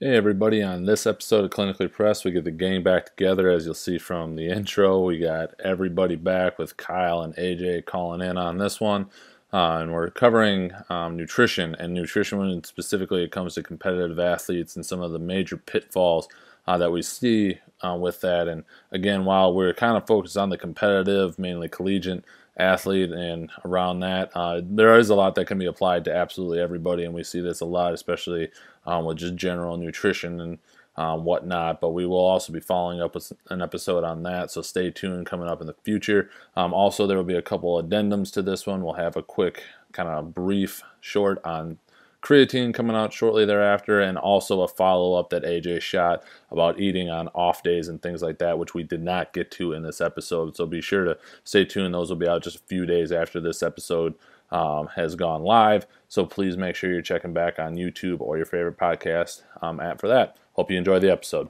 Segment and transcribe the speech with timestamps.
[0.00, 3.50] Hey everybody, on this episode of Clinically Pressed, we get the gang back together.
[3.50, 8.20] As you'll see from the intro, we got everybody back with Kyle and AJ calling
[8.20, 9.06] in on this one.
[9.52, 14.76] Uh, and we're covering um, nutrition and nutrition when specifically it comes to competitive athletes
[14.76, 16.28] and some of the major pitfalls
[16.68, 18.46] uh, that we see uh, with that.
[18.46, 18.62] And
[18.92, 22.24] again, while we're kind of focused on the competitive, mainly collegiate
[22.58, 24.30] athlete and around that.
[24.34, 27.40] Uh, there is a lot that can be applied to absolutely everybody, and we see
[27.40, 28.50] this a lot, especially
[28.88, 30.58] um, with just general nutrition and
[30.96, 31.80] um, whatnot.
[31.80, 35.26] But we will also be following up with an episode on that, so stay tuned
[35.26, 36.30] coming up in the future.
[36.56, 38.82] Um, also, there will be a couple addendums to this one.
[38.82, 39.62] We'll have a quick
[39.92, 41.78] kind of brief short on
[42.20, 47.10] creatine coming out shortly thereafter, and also a follow up that AJ shot about eating
[47.10, 50.00] on off days and things like that, which we did not get to in this
[50.00, 50.56] episode.
[50.56, 51.94] So be sure to stay tuned.
[51.94, 54.14] Those will be out just a few days after this episode
[54.50, 55.86] um, has gone live.
[56.08, 60.00] So please make sure you're checking back on YouTube or your favorite podcast um, app
[60.00, 60.36] for that.
[60.54, 61.48] Hope you enjoy the episode.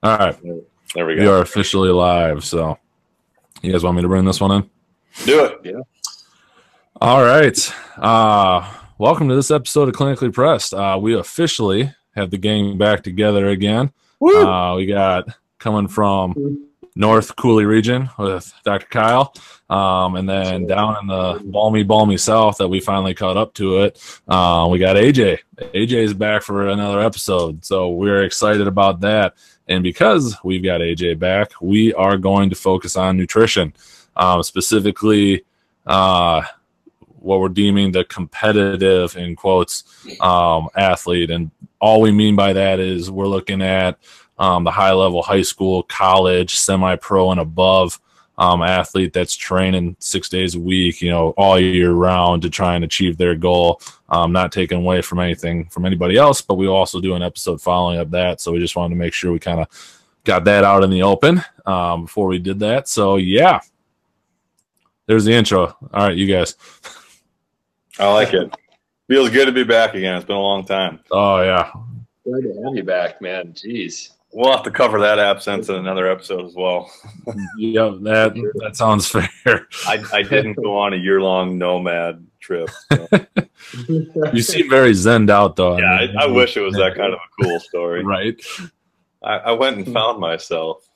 [0.00, 0.38] All right.
[0.94, 1.22] There we go.
[1.22, 2.44] We are officially live.
[2.44, 2.78] So,
[3.62, 4.70] you guys want me to bring this one in?
[5.24, 5.60] Do it.
[5.64, 5.80] Yeah.
[7.00, 7.74] All right.
[7.96, 10.72] Uh, welcome to this episode of Clinically Pressed.
[10.72, 13.92] Uh, we officially have the gang back together again.
[14.22, 18.86] Uh, we got coming from North Coulee region with Dr.
[18.86, 19.34] Kyle,
[19.68, 23.82] um, and then down in the balmy, balmy South that we finally caught up to
[23.82, 24.20] it.
[24.28, 25.38] Uh, we got AJ.
[25.56, 29.34] AJ is back for another episode, so we're excited about that.
[29.68, 33.74] And because we've got AJ back, we are going to focus on nutrition,
[34.16, 35.44] um, specifically
[35.86, 36.42] uh,
[37.20, 39.84] what we're deeming the competitive, in quotes,
[40.20, 41.30] um, athlete.
[41.30, 43.98] And all we mean by that is we're looking at
[44.38, 48.00] um, the high level high school, college, semi pro, and above
[48.38, 52.76] um, athlete that's training six days a week, you know, all year round to try
[52.76, 53.82] and achieve their goal.
[54.08, 57.60] Um, not taking away from anything from anybody else, but we also do an episode
[57.60, 58.40] following up that.
[58.40, 59.66] So we just wanted to make sure we kind of
[60.24, 62.88] got that out in the open um, before we did that.
[62.88, 63.60] So yeah,
[65.06, 65.76] there's the intro.
[65.92, 66.54] All right, you guys.
[67.98, 68.54] I like it.
[69.08, 70.16] Feels good to be back again.
[70.16, 71.00] It's been a long time.
[71.10, 71.72] Oh yeah,
[72.24, 73.52] Glad to have you back, man.
[73.52, 74.10] Jeez.
[74.32, 76.90] We'll have to cover that absence in another episode as well.
[77.56, 77.94] yeah.
[78.02, 79.66] That that sounds fair.
[79.86, 82.70] I, I didn't go on a year long nomad trip.
[82.92, 83.08] so.
[84.32, 85.76] You seem very zened out though.
[85.78, 88.04] Yeah, mean, I, I wish it was that kind of a cool story.
[88.04, 88.40] right.
[89.22, 90.88] I, I went and found myself.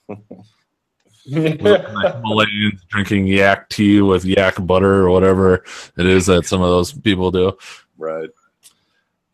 [1.28, 5.64] Himalayans drinking yak tea with yak butter or whatever
[5.96, 7.56] it is that some of those people do.
[7.98, 8.30] Right.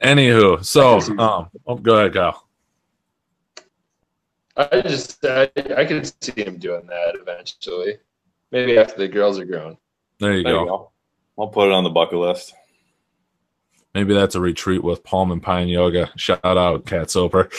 [0.03, 2.48] Anywho, so um, oh, go ahead, Kyle.
[4.59, 7.99] I just, I, I could see him doing that eventually.
[8.51, 9.77] Maybe after the girls are grown.
[10.19, 10.61] There you There go.
[10.61, 10.91] you go.
[11.39, 12.55] I'll put it on the bucket list.
[13.95, 16.11] Maybe that's a retreat with Palm and Pine Yoga.
[16.17, 17.49] Shout out, Cat Soper.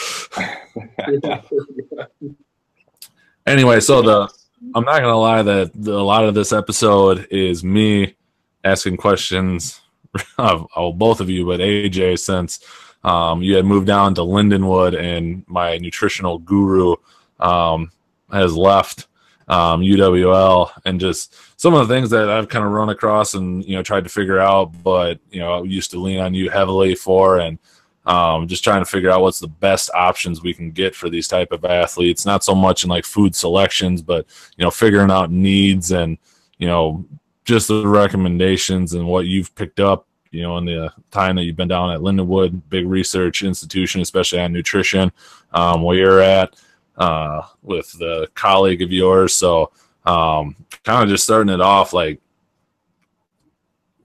[3.50, 4.30] Anyway, so the
[4.76, 8.16] I'm not gonna lie that the, a lot of this episode is me
[8.64, 9.82] asking questions
[10.38, 12.60] of, of both of you, but AJ, since
[13.04, 16.96] um, you had moved down to Lindenwood and my nutritional guru
[17.40, 17.92] um,
[18.32, 19.08] has left
[19.50, 23.66] um, UWL, and just some of the things that I've kind of run across and
[23.66, 26.50] you know tried to figure out, but you know I used to lean on you
[26.50, 27.58] heavily for, and
[28.06, 31.28] um, just trying to figure out what's the best options we can get for these
[31.28, 32.26] type of athletes.
[32.26, 36.18] Not so much in like food selections, but you know figuring out needs and
[36.60, 37.04] you know
[37.44, 40.06] just the recommendations and what you've picked up.
[40.32, 44.40] You know, in the time that you've been down at Lindenwood, big research institution, especially
[44.40, 45.12] on nutrition,
[45.54, 46.56] um, where you're at
[46.98, 49.34] uh, with the colleague of yours.
[49.34, 49.72] So,
[50.06, 52.20] um, kind of just starting it off like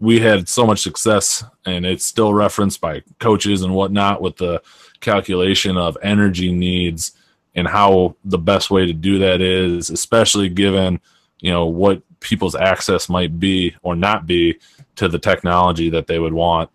[0.01, 4.63] we had so much success and it's still referenced by coaches and whatnot with the
[5.01, 7.13] calculation of energy needs
[7.55, 11.01] and how the best way to do that is especially given
[11.41, 14.59] you know what people's access might be or not be
[14.97, 16.71] to the technology that they would want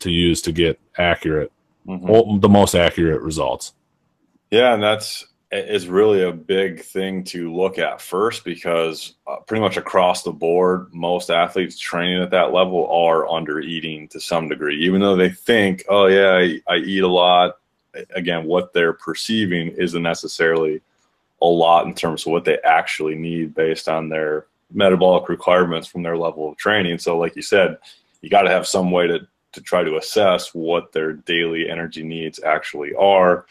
[0.00, 1.52] to use to get accurate
[1.86, 2.40] Mhm.
[2.40, 3.74] the most accurate results
[4.50, 9.60] Yeah, and that's is really a big thing to look at first because uh, pretty
[9.60, 14.48] much across the board, most athletes training at that level are under eating to some
[14.48, 17.58] degree, even though they think, oh, yeah, I, I eat a lot.
[18.14, 20.80] Again, what they're perceiving isn't necessarily
[21.42, 26.02] a lot in terms of what they actually need based on their metabolic requirements from
[26.02, 26.98] their level of training.
[26.98, 27.78] So, like you said,
[28.20, 32.02] you got to have some way to, to try to assess what their daily energy
[32.02, 33.46] needs actually are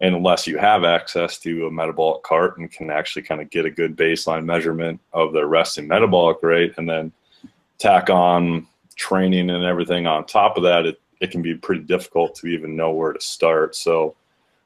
[0.00, 3.64] and unless you have access to a metabolic cart and can actually kind of get
[3.64, 7.12] a good baseline measurement of their resting metabolic rate and then
[7.78, 8.66] tack on
[8.96, 12.76] training and everything on top of that, it, it can be pretty difficult to even
[12.76, 13.74] know where to start.
[13.74, 14.14] So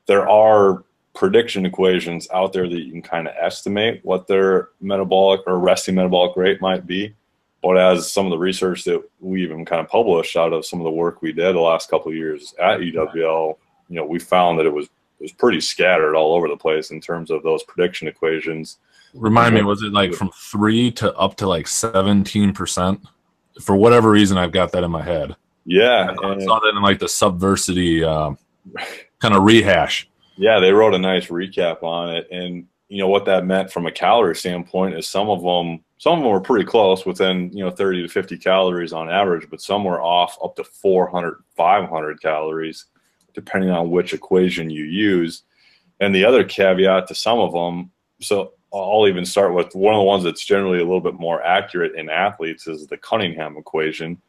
[0.06, 0.82] there are
[1.18, 5.96] prediction equations out there that you can kind of estimate what their metabolic or resting
[5.96, 7.12] metabolic rate might be.
[7.60, 10.78] But as some of the research that we even kind of published out of some
[10.78, 13.56] of the work we did the last couple of years at UWL,
[13.88, 16.92] you know, we found that it was it was pretty scattered all over the place
[16.92, 18.78] in terms of those prediction equations.
[19.12, 23.00] Remind me, was it like from three to up to like seventeen percent?
[23.60, 25.34] For whatever reason, I've got that in my head.
[25.64, 28.36] Yeah, I, I saw that in like the Subversity uh,
[29.18, 30.08] kind of rehash.
[30.38, 33.86] Yeah, they wrote a nice recap on it, and you know what that meant from
[33.86, 37.62] a calorie standpoint is some of them some of them were pretty close within you
[37.62, 42.22] know 30 to 50 calories on average but some were off up to 400 500
[42.22, 42.86] calories
[43.38, 45.44] depending on which equation you use.
[46.00, 49.98] And the other caveat to some of them, so I'll even start with one of
[49.98, 54.20] the ones that's generally a little bit more accurate in athletes is the Cunningham equation.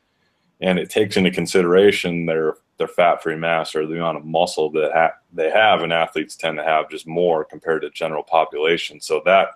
[0.61, 4.91] And it takes into consideration their their fat-free mass or the amount of muscle that
[4.91, 8.99] ha- they have, and athletes tend to have just more compared to general population.
[8.99, 9.49] So that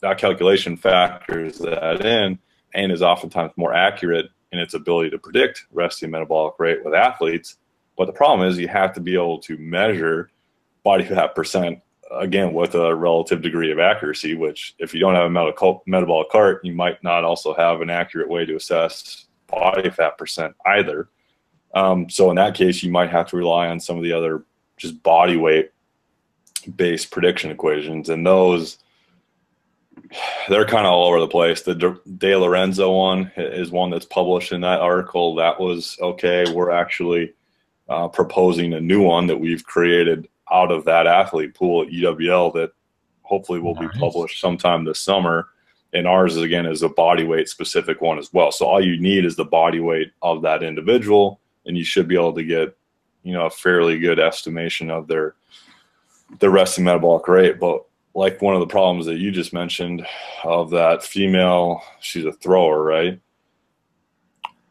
[0.00, 2.38] that calculation factors that in
[2.72, 7.56] and is oftentimes more accurate in its ability to predict resting metabolic rate with athletes
[7.98, 10.30] but the problem is you have to be able to measure
[10.84, 11.80] body fat percent
[12.12, 14.34] again with a relative degree of accuracy.
[14.34, 18.30] Which, if you don't have a metabolic cart, you might not also have an accurate
[18.30, 21.10] way to assess body fat percent either.
[21.74, 24.44] Um, so in that case, you might have to rely on some of the other
[24.76, 25.70] just body weight
[26.76, 28.78] based prediction equations, and those
[30.48, 31.62] they're kind of all over the place.
[31.62, 35.34] The De Lorenzo one is one that's published in that article.
[35.34, 36.50] That was okay.
[36.52, 37.34] We're actually
[37.88, 42.52] uh, proposing a new one that we've created out of that athlete pool at UWL
[42.54, 42.72] that
[43.22, 43.92] hopefully will nice.
[43.92, 45.48] be published sometime this summer.
[45.92, 48.52] And ours is again is a body weight specific one as well.
[48.52, 52.16] So all you need is the body weight of that individual, and you should be
[52.16, 52.76] able to get,
[53.22, 55.36] you know, a fairly good estimation of their
[56.40, 57.60] their resting metabolic rate.
[57.60, 57.84] But
[58.14, 60.04] like one of the problems that you just mentioned
[60.42, 63.20] of that female, she's a thrower, right?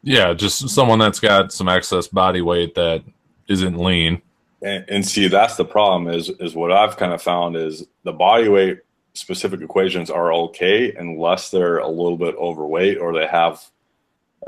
[0.04, 3.04] Yeah, just someone that's got some excess body weight that
[3.48, 4.22] isn't lean.
[4.62, 6.14] And, and see, that's the problem.
[6.14, 8.80] Is is what I've kind of found is the body weight
[9.14, 13.64] specific equations are okay unless they're a little bit overweight or they have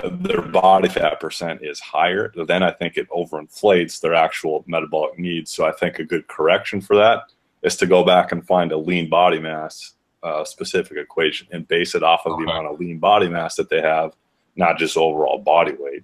[0.04, 2.32] their body fat percent is higher.
[2.48, 5.52] Then I think it overinflates their actual metabolic needs.
[5.52, 7.24] So I think a good correction for that
[7.62, 9.94] is to go back and find a lean body mass
[10.24, 12.46] uh, specific equation and base it off of okay.
[12.46, 14.14] the amount of lean body mass that they have
[14.56, 16.04] not just overall body weight.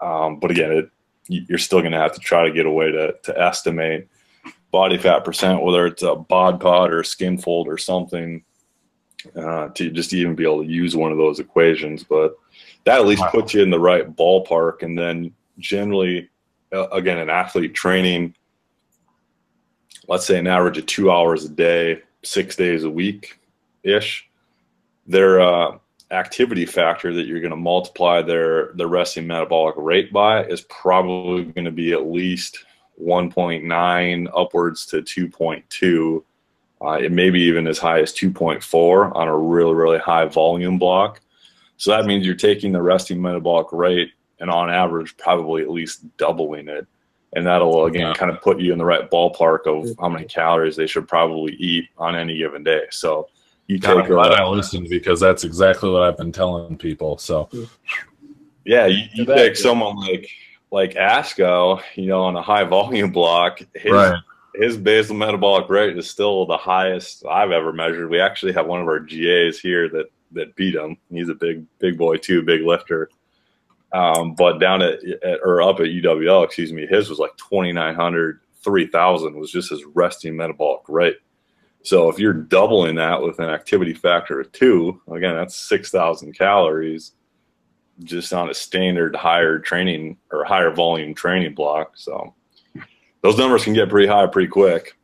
[0.00, 0.90] Um, but again, it,
[1.28, 4.08] you're still going to have to try to get a way to, to estimate
[4.70, 8.44] body fat percent, whether it's a bod pod or a skin fold or something,
[9.36, 12.04] uh, to just even be able to use one of those equations.
[12.04, 12.36] But
[12.84, 14.82] that at least puts you in the right ballpark.
[14.82, 16.28] And then generally,
[16.72, 18.34] uh, again, an athlete training,
[20.08, 23.40] let's say an average of two hours a day, six days a week
[23.82, 24.28] ish,
[25.06, 25.78] they're, uh,
[26.10, 31.44] activity factor that you're going to multiply their the resting metabolic rate by is probably
[31.44, 32.64] going to be at least
[33.02, 36.22] 1.9 upwards to 2.2
[36.82, 40.78] uh, it may be even as high as 2.4 on a really really high volume
[40.78, 41.20] block
[41.76, 46.04] so that means you're taking the resting metabolic rate and on average probably at least
[46.16, 46.86] doubling it
[47.34, 48.14] and that'll again yeah.
[48.14, 50.02] kind of put you in the right ballpark of mm-hmm.
[50.02, 53.28] how many calories they should probably eat on any given day so
[53.66, 54.04] you God, take.
[54.04, 57.18] I'm glad I listened because that's exactly what I've been telling people.
[57.18, 58.02] So, mm-hmm.
[58.64, 60.30] yeah, you, you take someone like
[60.70, 63.60] like Asko, you know, on a high volume block.
[63.74, 64.18] His, right.
[64.54, 68.08] His basal metabolic rate is still the highest I've ever measured.
[68.08, 70.96] We actually have one of our GAs here that that beat him.
[71.10, 73.10] He's a big big boy too, big lifter.
[73.92, 78.40] Um, but down at, at, or up at UWL, excuse me, his was like 2,900,
[78.62, 81.18] 3,000 was just his resting metabolic rate.
[81.82, 87.12] So if you're doubling that with an activity factor of two, again, that's 6,000 calories
[88.02, 91.92] just on a standard higher training or higher volume training block.
[91.94, 92.34] So
[93.20, 94.96] those numbers can get pretty high pretty quick.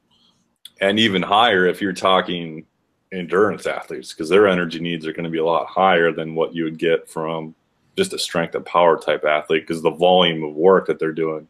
[0.81, 2.67] and even higher if you're talking
[3.13, 6.55] endurance athletes because their energy needs are going to be a lot higher than what
[6.55, 7.55] you would get from
[7.97, 11.47] just a strength and power type athlete because the volume of work that they're doing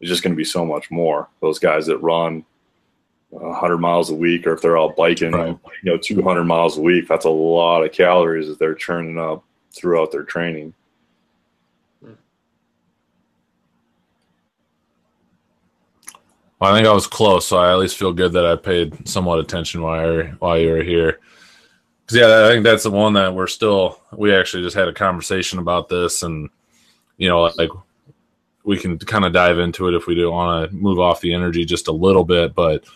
[0.00, 1.28] is just going to be so much more.
[1.40, 2.44] Those guys that run
[3.30, 5.58] 100 miles a week, or if they're all biking, right.
[5.82, 9.44] you know, 200 miles a week, that's a lot of calories that they're churning up
[9.72, 10.72] throughout their training.
[16.64, 19.06] Well, I think I was close, so I at least feel good that I paid
[19.06, 21.20] somewhat attention while while you were here.
[22.00, 24.00] Because yeah, I think that's the one that we're still.
[24.16, 26.48] We actually just had a conversation about this, and
[27.18, 27.68] you know, like
[28.64, 31.34] we can kind of dive into it if we do want to move off the
[31.34, 32.86] energy just a little bit, but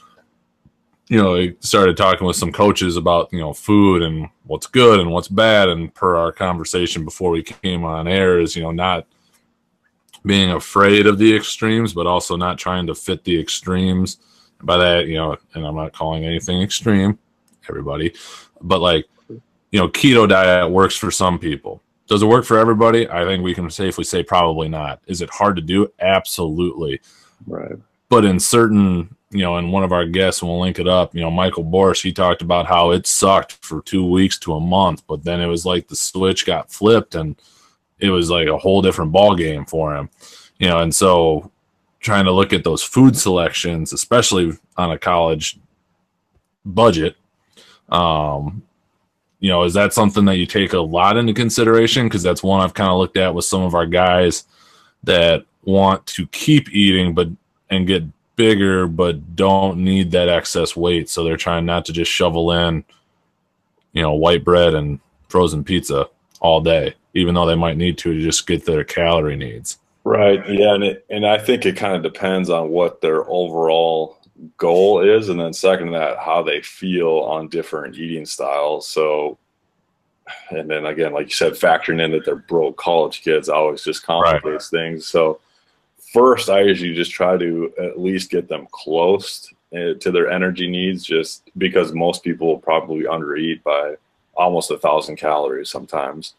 [1.08, 4.98] you know, I started talking with some coaches about, you know, food and what's good
[4.98, 5.68] and what's bad.
[5.68, 9.06] And per our conversation before we came on air is, you know, not
[10.28, 14.18] being afraid of the extremes, but also not trying to fit the extremes.
[14.62, 17.18] By that, you know, and I'm not calling anything extreme,
[17.68, 18.14] everybody,
[18.60, 21.82] but like, you know, keto diet works for some people.
[22.08, 23.08] Does it work for everybody?
[23.08, 25.00] I think we can safely say probably not.
[25.06, 25.92] Is it hard to do?
[26.00, 27.00] Absolutely.
[27.46, 27.76] Right.
[28.08, 31.20] But in certain you know, and one of our guests, we'll link it up, you
[31.20, 35.06] know, Michael Borsch, he talked about how it sucked for two weeks to a month,
[35.06, 37.36] but then it was like the switch got flipped and
[37.98, 40.08] it was like a whole different ball game for him.
[40.58, 41.50] You know, and so
[42.00, 45.58] trying to look at those food selections, especially on a college
[46.64, 47.16] budget,
[47.88, 48.62] um,
[49.40, 52.06] you know, is that something that you take a lot into consideration?
[52.06, 54.44] Because that's one I've kind of looked at with some of our guys
[55.04, 57.28] that want to keep eating, but
[57.70, 58.04] and get
[58.38, 61.08] bigger but don't need that excess weight.
[61.08, 62.84] So they're trying not to just shovel in,
[63.92, 66.08] you know, white bread and frozen pizza
[66.40, 69.78] all day, even though they might need to to just get their calorie needs.
[70.04, 70.42] Right.
[70.48, 74.18] Yeah, and it, and I think it kind of depends on what their overall
[74.56, 78.88] goal is, and then second that, how they feel on different eating styles.
[78.88, 79.38] So,
[80.50, 84.04] and then again, like you said, factoring in that they're broke college kids always just
[84.04, 84.80] complicates right.
[84.80, 85.06] things.
[85.06, 85.40] So,
[86.12, 90.68] first, I usually just try to at least get them close eh, to their energy
[90.68, 93.96] needs, just because most people will probably undereat by
[94.38, 96.34] almost a thousand calories sometimes.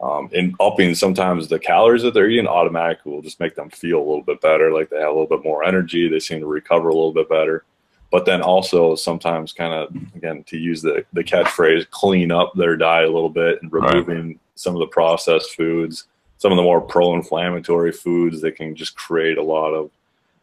[0.00, 3.98] Um, and upping sometimes the calories that they're eating automatically will just make them feel
[3.98, 6.46] a little bit better, like they have a little bit more energy, they seem to
[6.46, 7.64] recover a little bit better.
[8.12, 12.76] But then also sometimes kind of again to use the the catchphrase, clean up their
[12.76, 14.38] diet a little bit and removing right.
[14.54, 16.06] some of the processed foods
[16.38, 19.90] some of the more pro-inflammatory foods that can just create a lot of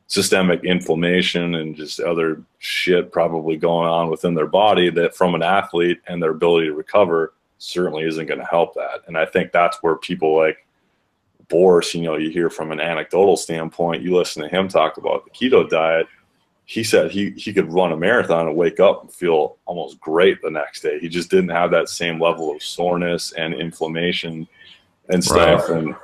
[0.08, 5.42] systemic inflammation and just other shit probably going on within their body that from an
[5.42, 9.02] athlete and their ability to recover certainly isn't going to help that.
[9.08, 10.66] And I think that's where people like
[11.48, 15.26] Boris, you know, you hear from an anecdotal standpoint, you listen to him talk about
[15.26, 16.08] the keto diet.
[16.66, 20.42] He said he, he could run a marathon and wake up and feel almost great
[20.42, 21.00] the next day.
[21.00, 24.48] He just didn't have that same level of soreness and inflammation
[25.10, 25.70] and stuff.
[25.70, 25.78] Right.
[25.78, 25.96] And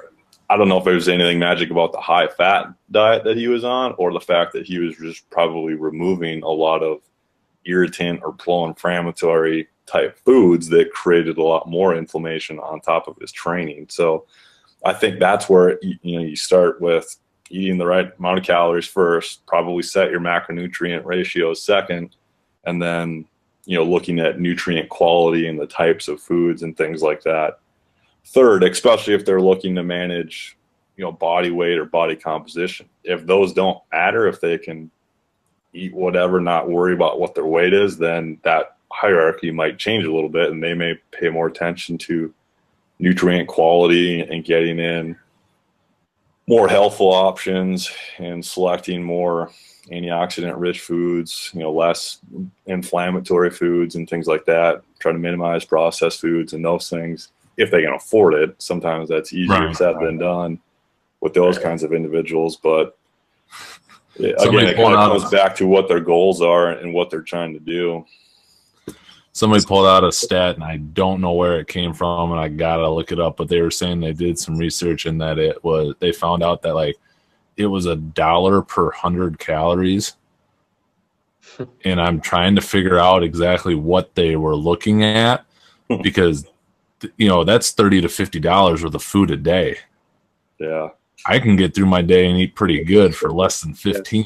[0.51, 3.47] I don't know if there was anything magic about the high fat diet that he
[3.47, 6.99] was on, or the fact that he was just probably removing a lot of
[7.63, 13.31] irritant or pro-inflammatory type foods that created a lot more inflammation on top of his
[13.31, 13.87] training.
[13.89, 14.25] So
[14.83, 17.15] I think that's where you know you start with
[17.49, 22.17] eating the right amount of calories first, probably set your macronutrient ratios second,
[22.65, 23.23] and then
[23.63, 27.60] you know looking at nutrient quality and the types of foods and things like that
[28.25, 30.57] Third, especially if they're looking to manage,
[30.95, 32.87] you know, body weight or body composition.
[33.03, 34.91] If those don't matter, if they can
[35.73, 40.13] eat whatever, not worry about what their weight is, then that hierarchy might change a
[40.13, 42.33] little bit and they may pay more attention to
[42.99, 45.17] nutrient quality and getting in
[46.47, 49.51] more healthful options and selecting more
[49.91, 52.19] antioxidant rich foods, you know, less
[52.65, 54.81] inflammatory foods and things like that.
[54.99, 58.61] Try to minimize processed foods and those things if they can afford it.
[58.61, 60.05] Sometimes that's easier right, said right.
[60.05, 60.59] than done
[61.19, 61.63] with those right.
[61.63, 62.57] kinds of individuals.
[62.57, 62.97] But
[64.17, 67.53] again, it kind of comes back to what their goals are and what they're trying
[67.53, 68.05] to do.
[69.33, 72.49] Somebody pulled out a stat, and I don't know where it came from, and I
[72.49, 73.37] gotta look it up.
[73.37, 76.61] But they were saying they did some research, and that it was they found out
[76.63, 76.97] that like
[77.55, 80.17] it was a dollar per hundred calories.
[81.85, 85.45] and I'm trying to figure out exactly what they were looking at
[86.03, 86.45] because
[87.17, 89.77] you know that's 30 to 50 dollars worth of food a day.
[90.59, 90.89] Yeah.
[91.25, 94.25] I can get through my day and eat pretty good for less than 15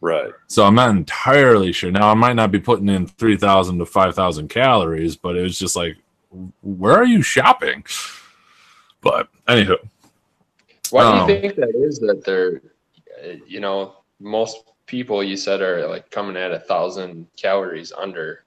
[0.00, 0.32] right.
[0.48, 1.90] So i'm not entirely sure.
[1.90, 5.76] Now i might not be putting in 3000 to 5000 calories but it was just
[5.76, 5.96] like
[6.62, 7.84] where are you shopping?
[9.00, 9.76] But anywho.
[10.90, 12.60] Why do you um, think that is that they're
[13.46, 18.44] you know most people you said are like coming at a thousand calories under.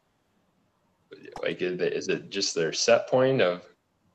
[1.42, 3.64] Like, is it, just their set point of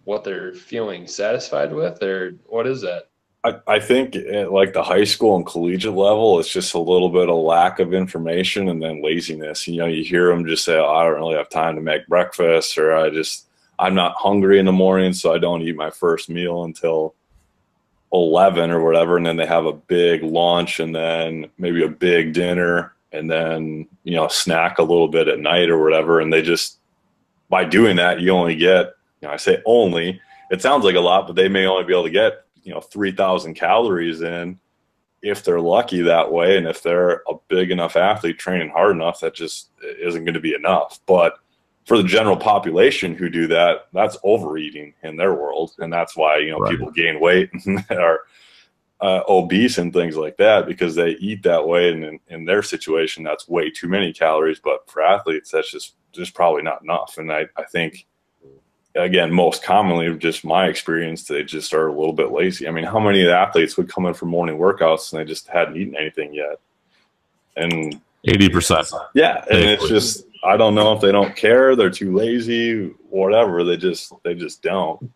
[0.05, 3.09] what they're feeling satisfied with, or what is that?
[3.45, 7.11] I, I think at like the high school and collegiate level, it's just a little
[7.11, 9.69] bit of lack of information and then laziness.
[9.69, 12.07] You know, you hear them just say, oh, I don't really have time to make
[12.07, 13.47] breakfast, or I just,
[13.79, 17.15] I'm not hungry in the morning, so I don't eat my first meal until
[18.15, 19.17] 11 or whatever.
[19.17, 23.89] And then they have a big lunch and then maybe a big dinner and then,
[24.05, 26.21] you know, snack a little bit at night or whatever.
[26.21, 26.79] And they just,
[27.55, 30.21] by doing that, you only get, you know, I say only,
[30.51, 32.81] it sounds like a lot, but they may only be able to get, you know,
[32.81, 34.59] 3,000 calories in
[35.23, 36.59] if they're lucky that way.
[36.59, 39.69] And if they're a big enough athlete training hard enough, that just
[40.01, 40.99] isn't going to be enough.
[41.07, 41.35] But
[41.85, 46.39] for the general population who do that, that's overeating in their world, and that's why
[46.39, 46.73] you know right.
[46.73, 48.23] people gain weight and are
[49.01, 52.65] uh, obese and things like that because they eat that way, and in, in, their
[52.65, 54.59] situation, that's way too many calories.
[54.59, 57.19] But for athletes, that's just just probably not enough.
[57.19, 58.07] And I I think
[58.95, 62.69] again, most commonly, just my experience, they just are a little bit lazy.
[62.69, 65.77] I mean, how many athletes would come in for morning workouts and they just hadn't
[65.77, 66.61] eaten anything yet?
[67.57, 68.89] And eighty percent.
[69.15, 73.65] Yeah, and it's just I don't know if they don't care, they're too lazy, whatever.
[73.65, 75.13] They just they just don't.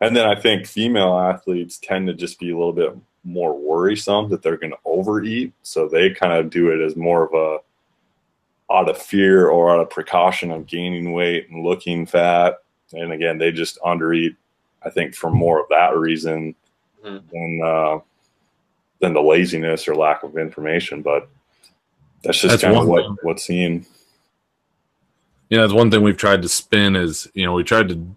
[0.00, 4.28] And then I think female athletes tend to just be a little bit more worrisome
[4.28, 7.58] that they're going to overeat, so they kind of do it as more of a
[8.70, 12.56] out of fear or out of precaution of gaining weight and looking fat.
[12.92, 14.36] And again, they just undereat.
[14.82, 16.54] I think for more of that reason
[17.04, 17.26] mm-hmm.
[17.30, 17.98] than uh,
[19.00, 21.02] than the laziness or lack of information.
[21.02, 21.28] But
[22.22, 23.86] that's just kind of what what's seen
[25.54, 28.16] you know, that's one thing we've tried to spin is, you know, we tried to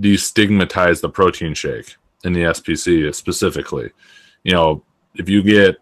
[0.00, 3.90] destigmatize the protein shake in the SPC specifically.
[4.42, 4.82] You know,
[5.14, 5.76] if you get,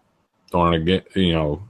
[0.51, 1.63] don't get, you know,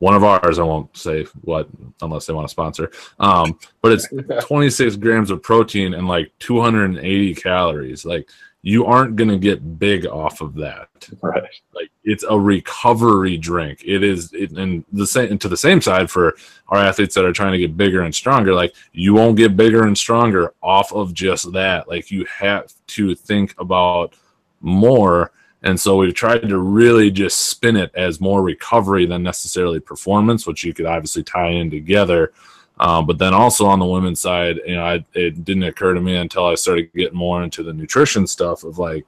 [0.00, 1.68] one of ours, I won't say what
[2.00, 2.90] unless they want to sponsor.
[3.20, 4.08] Um, but it's
[4.46, 8.04] 26 grams of protein and like 280 calories.
[8.04, 8.28] Like
[8.62, 10.88] you aren't going to get big off of that.
[11.20, 11.42] Right.
[11.74, 13.82] Like it's a recovery drink.
[13.84, 16.34] It is, it, and the same to the same side for
[16.68, 18.54] our athletes that are trying to get bigger and stronger.
[18.54, 21.88] Like you won't get bigger and stronger off of just that.
[21.88, 24.14] Like you have to think about
[24.62, 25.32] more.
[25.62, 30.46] And so we've tried to really just spin it as more recovery than necessarily performance,
[30.46, 32.32] which you could obviously tie in together.
[32.78, 36.00] Um, but then also on the women's side, you know, I, it didn't occur to
[36.00, 39.04] me until I started getting more into the nutrition stuff of like,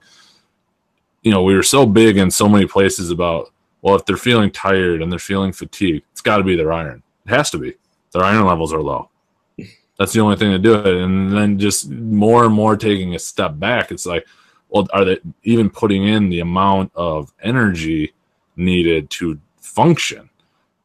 [1.22, 4.50] you know, we were so big in so many places about, well, if they're feeling
[4.50, 7.02] tired and they're feeling fatigued, it's got to be their iron.
[7.24, 7.74] It has to be.
[8.12, 9.08] Their iron levels are low.
[9.98, 10.86] That's the only thing to do it.
[10.86, 14.26] And then just more and more taking a step back, it's like,
[14.72, 18.12] well, are they even putting in the amount of energy
[18.56, 20.28] needed to function?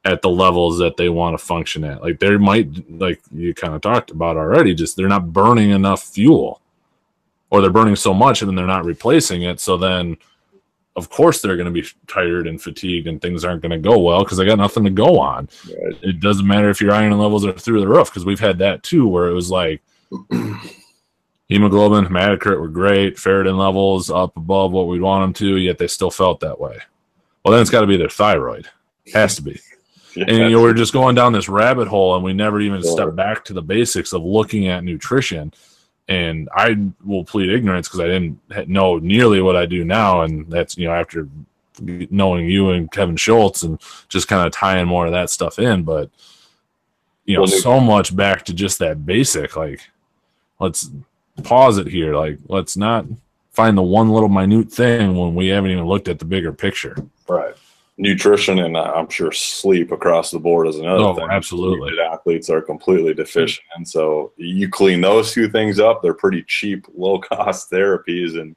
[0.08, 2.02] at the levels that they want to function at.
[2.02, 6.02] Like they might, like you kind of talked about already, just they're not burning enough
[6.02, 6.62] fuel,
[7.50, 9.60] or they're burning so much and then they're not replacing it.
[9.60, 10.16] So then,
[10.96, 14.00] of course, they're going to be tired and fatigued, and things aren't going to go
[14.00, 15.50] well because they got nothing to go on.
[15.68, 15.98] Right.
[16.02, 18.84] It doesn't matter if your iron levels are through the roof because we've had that
[18.84, 19.82] too, where it was like.
[21.50, 25.88] Hemoglobin, hematocrit were great, ferritin levels up above what we'd want them to, yet they
[25.88, 26.78] still felt that way.
[27.44, 28.68] Well, then it's got to be their thyroid.
[29.14, 29.60] Has to be
[30.16, 32.92] and you know, we're just going down this rabbit hole and we never even sure.
[32.92, 35.54] step back to the basics of looking at nutrition
[36.08, 40.50] and i will plead ignorance because i didn't know nearly what i do now and
[40.50, 41.28] that's you know after
[41.80, 43.80] knowing you and kevin schultz and
[44.10, 46.10] just kind of tying more of that stuff in but
[47.26, 49.82] you know well, so much back to just that basic like
[50.60, 50.90] let's
[51.44, 53.06] pause it here like let's not
[53.52, 56.96] find the one little minute thing when we haven't even looked at the bigger picture
[57.28, 57.56] right
[57.98, 61.28] nutrition and uh, I'm sure sleep across the board is another oh, thing.
[61.30, 62.00] Absolutely.
[62.00, 63.66] Athletes are completely deficient.
[63.76, 68.40] And so you clean those two things up, they're pretty cheap, low cost therapies.
[68.40, 68.56] And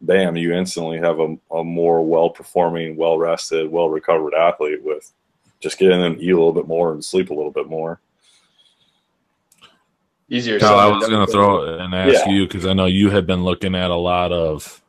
[0.00, 5.12] bam, you instantly have a, a more well performing, well rested, well recovered athlete with
[5.60, 8.00] just getting them eat a little bit more and sleep a little bit more.
[10.30, 10.58] Easier.
[10.58, 12.32] Kyle, I was going to throw and ask yeah.
[12.32, 14.82] you because I know you have been looking at a lot of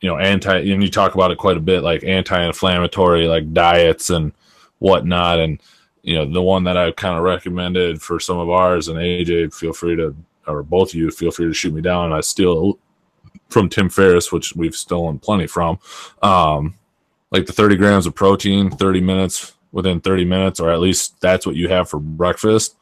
[0.00, 4.10] you know anti and you talk about it quite a bit like anti-inflammatory like diets
[4.10, 4.32] and
[4.78, 5.60] whatnot and
[6.02, 9.52] you know the one that i kind of recommended for some of ours and aj
[9.54, 10.14] feel free to
[10.46, 12.78] or both of you feel free to shoot me down i steal
[13.48, 15.78] from tim ferriss which we've stolen plenty from
[16.22, 16.74] um
[17.30, 21.46] like the 30 grams of protein 30 minutes within 30 minutes or at least that's
[21.46, 22.76] what you have for breakfast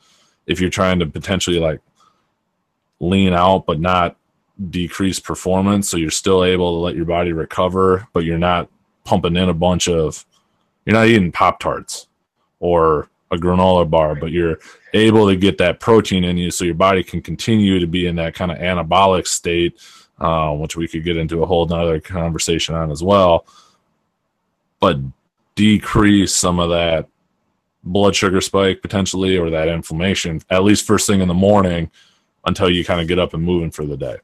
[0.46, 1.80] if you're trying to potentially like
[3.00, 4.16] lean out but not
[4.70, 8.68] decrease performance so you're still able to let your body recover but you're not
[9.04, 10.24] pumping in a bunch of
[10.84, 12.08] you're not eating Pop Tarts
[12.60, 14.58] or a granola bar, but you're
[14.92, 18.16] able to get that protein in you so your body can continue to be in
[18.16, 19.80] that kind of anabolic state,
[20.20, 23.46] uh, which we could get into a whole nother conversation on as well.
[24.80, 24.98] But
[25.54, 27.08] decrease some of that
[27.84, 31.90] blood sugar spike potentially or that inflammation, at least first thing in the morning
[32.46, 34.16] until you kind of get up and moving for the day.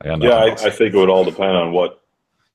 [0.00, 2.02] I yeah, I, I, think it would all depend on what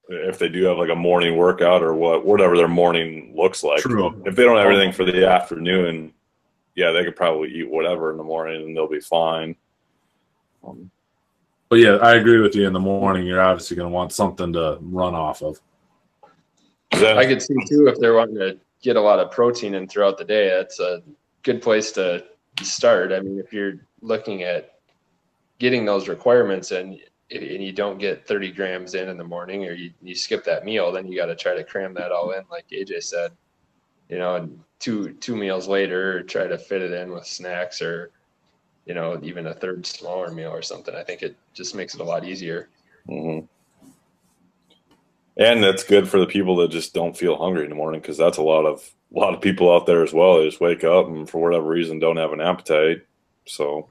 [0.08, 3.80] if they do have like a morning workout or what whatever their morning looks like.
[3.80, 4.22] True.
[4.26, 6.14] If they don't have anything for the afternoon,
[6.76, 9.56] yeah, they could probably eat whatever in the morning and they'll be fine.
[10.64, 10.92] Um,
[11.70, 12.68] but yeah, I agree with you.
[12.68, 15.60] In the morning, you're obviously going to want something to run off of.
[16.92, 20.18] I could see too if they're wanting to get a lot of protein in throughout
[20.18, 20.50] the day.
[20.50, 21.02] That's a
[21.44, 22.24] good place to
[22.62, 23.12] start.
[23.12, 24.80] I mean, if you're looking at
[25.60, 27.00] getting those requirements and
[27.32, 30.66] and you don't get 30 grams in in the morning or you, you skip that
[30.66, 33.32] meal, then you got to try to cram that all in, like AJ said,
[34.10, 38.12] you know, two two meals later, try to fit it in with snacks or,
[38.86, 40.96] you know, even a third smaller meal or something.
[40.96, 42.70] I think it just makes it a lot easier.
[43.08, 43.46] Mm-hmm.
[45.40, 48.18] And that's good for the people that just don't feel hungry in the morning because
[48.18, 48.84] that's a lot of
[49.16, 50.38] a lot of people out there as well.
[50.38, 53.04] They just wake up and for whatever reason don't have an appetite.
[53.46, 53.88] So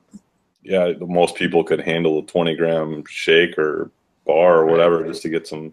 [0.62, 3.90] yeah, most people could handle a 20 gram shake or
[4.26, 5.72] bar or whatever just to get some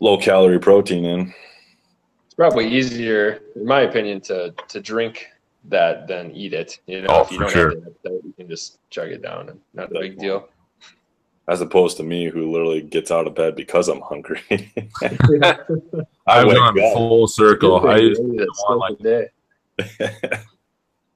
[0.00, 1.34] low calorie protein in.
[2.24, 5.26] It's probably easier, in my opinion, to to drink
[5.64, 6.80] that than eat it.
[6.86, 7.68] You know, oh, if you don't sure.
[7.70, 10.48] have it, you can just chug it down and not a big deal.
[11.48, 14.42] As opposed to me, who literally gets out of bed because I'm hungry.
[16.26, 17.88] I've gone full circle.
[17.88, 19.28] I used to like day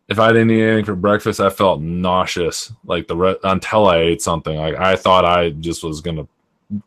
[0.08, 2.72] if I didn't eat anything for breakfast, I felt nauseous.
[2.84, 6.26] Like the re- until I ate something, like I thought I just was gonna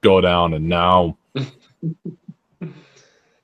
[0.02, 1.18] go down, and now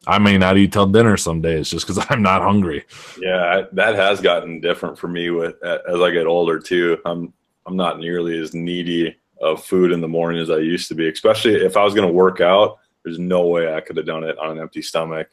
[0.08, 2.86] I may not eat till dinner some days just because I'm not hungry.
[3.20, 7.00] Yeah, that has gotten different for me with as I get older too.
[7.06, 7.34] I'm
[7.66, 11.10] I'm not nearly as needy of food in the morning as I used to be.
[11.10, 14.38] Especially if I was gonna work out, there's no way I could have done it
[14.38, 15.30] on an empty stomach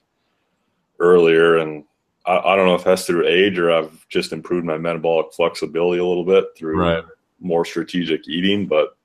[0.98, 1.84] earlier and
[2.28, 5.98] I, I, don't know if that's through age or I've just improved my metabolic flexibility
[5.98, 7.04] a little bit through right.
[7.40, 8.66] more strategic eating.
[8.66, 8.96] But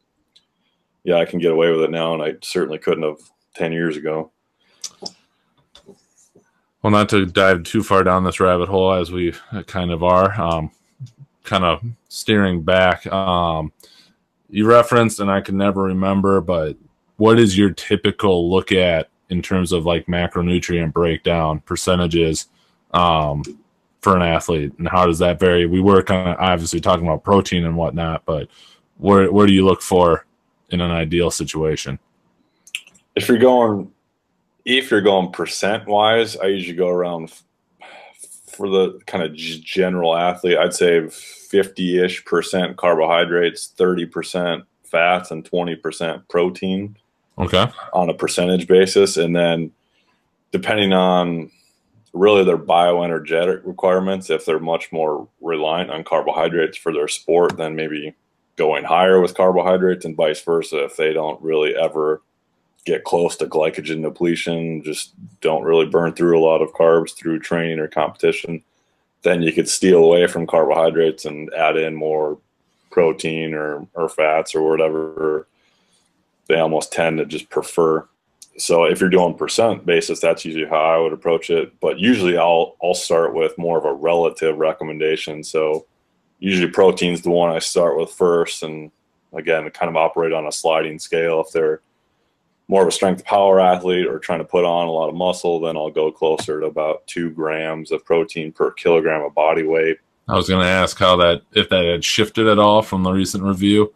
[1.03, 3.19] yeah, I can get away with it now, and I certainly couldn't have
[3.55, 4.31] ten years ago.
[6.81, 9.33] Well, not to dive too far down this rabbit hole as we
[9.67, 10.71] kind of are, um,
[11.43, 13.07] kind of steering back.
[13.07, 13.71] Um,
[14.53, 16.77] you referenced, and I can never remember, but
[17.17, 22.47] what is your typical look at in terms of like macronutrient breakdown percentages
[22.93, 23.41] um,
[24.01, 25.65] for an athlete, and how does that vary?
[25.65, 28.47] We were kind of obviously talking about protein and whatnot, but
[28.97, 30.27] where where do you look for
[30.69, 31.97] in an ideal situation?
[33.15, 33.91] If you're going,
[34.65, 37.33] if you're going percent wise, I usually go around
[38.53, 40.57] for the kind of general athlete.
[40.57, 46.97] I'd say fifty ish percent carbohydrates, thirty percent fats, and twenty percent protein.
[47.37, 47.67] Okay.
[47.93, 49.71] On a percentage basis, and then
[50.51, 51.49] depending on
[52.13, 57.75] really their bioenergetic requirements if they're much more reliant on carbohydrates for their sport then
[57.75, 58.13] maybe
[58.55, 62.21] going higher with carbohydrates and vice versa if they don't really ever
[62.85, 67.39] get close to glycogen depletion just don't really burn through a lot of carbs through
[67.39, 68.61] training or competition
[69.21, 72.37] then you could steal away from carbohydrates and add in more
[72.91, 75.47] protein or, or fats or whatever
[76.47, 78.07] they almost tend to just prefer
[78.57, 81.79] so if you're doing percent basis, that's usually how I would approach it.
[81.79, 85.43] But usually I'll I'll start with more of a relative recommendation.
[85.43, 85.85] So
[86.39, 88.91] usually protein's the one I start with first, and
[89.33, 91.41] again, kind of operate on a sliding scale.
[91.41, 91.81] If they're
[92.67, 95.59] more of a strength power athlete or trying to put on a lot of muscle,
[95.59, 99.97] then I'll go closer to about two grams of protein per kilogram of body weight.
[100.27, 103.11] I was going to ask how that if that had shifted at all from the
[103.11, 103.93] recent review.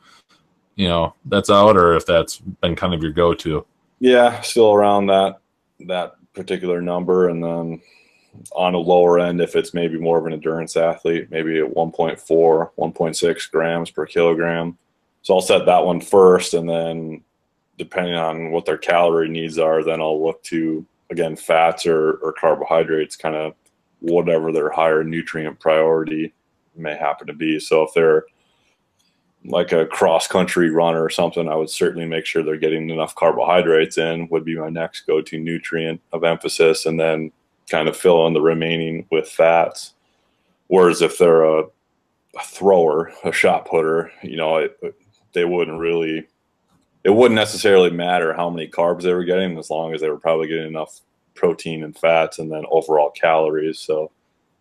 [0.76, 3.66] You know, that's out, or if that's been kind of your go-to.
[4.00, 5.40] Yeah, still around that
[5.80, 7.82] that particular number, and then
[8.52, 12.70] on a lower end, if it's maybe more of an endurance athlete, maybe at 1.4,
[12.78, 14.78] 1.6 grams per kilogram.
[15.24, 17.24] So I'll set that one first, and then
[17.78, 22.34] depending on what their calorie needs are, then I'll look to again fats or, or
[22.34, 23.54] carbohydrates, kind of
[24.00, 26.34] whatever their higher nutrient priority
[26.76, 27.60] may happen to be.
[27.60, 28.26] So if they're
[29.46, 33.16] like a cross country runner or something, I would certainly make sure they're getting enough
[33.16, 37.32] carbohydrates in, would be my next go to nutrient of emphasis, and then
[37.70, 39.94] kind of fill in the remaining with fats.
[40.68, 44.78] Whereas if they're a, a thrower, a shot putter, you know, it,
[45.34, 46.28] they wouldn't really,
[47.08, 50.20] it wouldn't necessarily matter how many carbs they were getting as long as they were
[50.20, 51.00] probably getting enough
[51.36, 53.80] protein and fats, and then overall calories.
[53.80, 54.12] So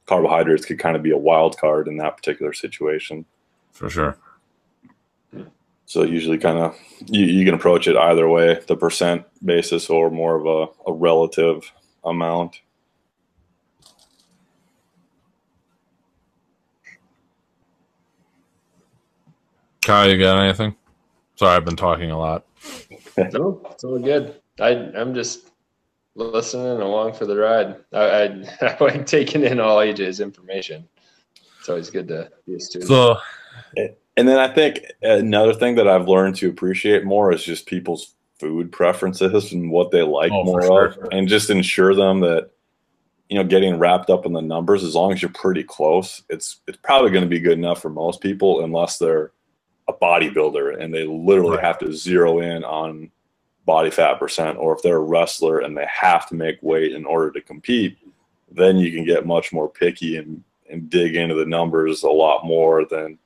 [0.06, 3.24] carbohydrates could kind of be a wild card in that particular situation.
[3.72, 4.16] For sure.
[5.86, 10.08] So usually kind of you, you can approach it either way, the percent basis or
[10.08, 11.68] more of a, a relative
[12.04, 12.60] amount.
[19.82, 20.76] Kyle, you got anything?
[21.36, 22.46] Sorry, I've been talking a lot.
[23.18, 24.40] no, it's all good.
[24.58, 25.50] I I'm just
[26.14, 27.76] listening along for the ride.
[27.92, 28.24] I, I,
[28.62, 30.88] I like taking in all AJ's information.
[31.60, 32.88] It's always good to be a student.
[32.88, 33.18] So,
[34.16, 38.14] and then I think another thing that I've learned to appreciate more is just people's
[38.38, 40.86] food preferences and what they like oh, more sure.
[40.86, 42.50] of, and just ensure them that
[43.28, 46.60] you know getting wrapped up in the numbers as long as you're pretty close it's
[46.68, 49.32] it's probably going to be good enough for most people unless they're
[49.88, 51.64] a bodybuilder and they literally right.
[51.64, 53.10] have to zero in on
[53.66, 57.04] body fat percent, or if they're a wrestler and they have to make weight in
[57.04, 57.98] order to compete,
[58.50, 62.46] then you can get much more picky and, and dig into the numbers a lot
[62.46, 63.18] more than,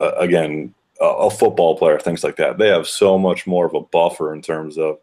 [0.00, 2.58] uh, again, a, a, football player, things like that.
[2.58, 4.98] They have so much more of a buffer in terms of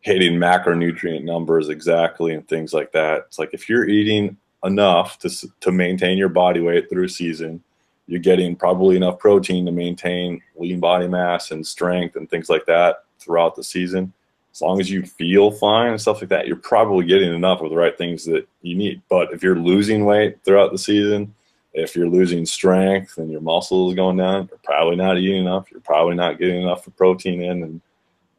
[0.00, 3.24] hitting macronutrient numbers exactly and things like that.
[3.28, 7.62] It's like if you're eating enough to, to maintain your body weight through season,
[8.06, 12.66] you're getting probably enough protein to maintain lean body mass and strength and things like
[12.66, 14.12] that throughout the season.
[14.52, 17.70] As long as you feel fine and stuff like that, you're probably getting enough of
[17.70, 19.02] the right things that you need.
[19.08, 21.34] But if you're losing weight throughout the season,
[21.72, 25.70] if you're losing strength and your muscles going down, you're probably not eating enough.
[25.72, 27.80] You're probably not getting enough protein in, and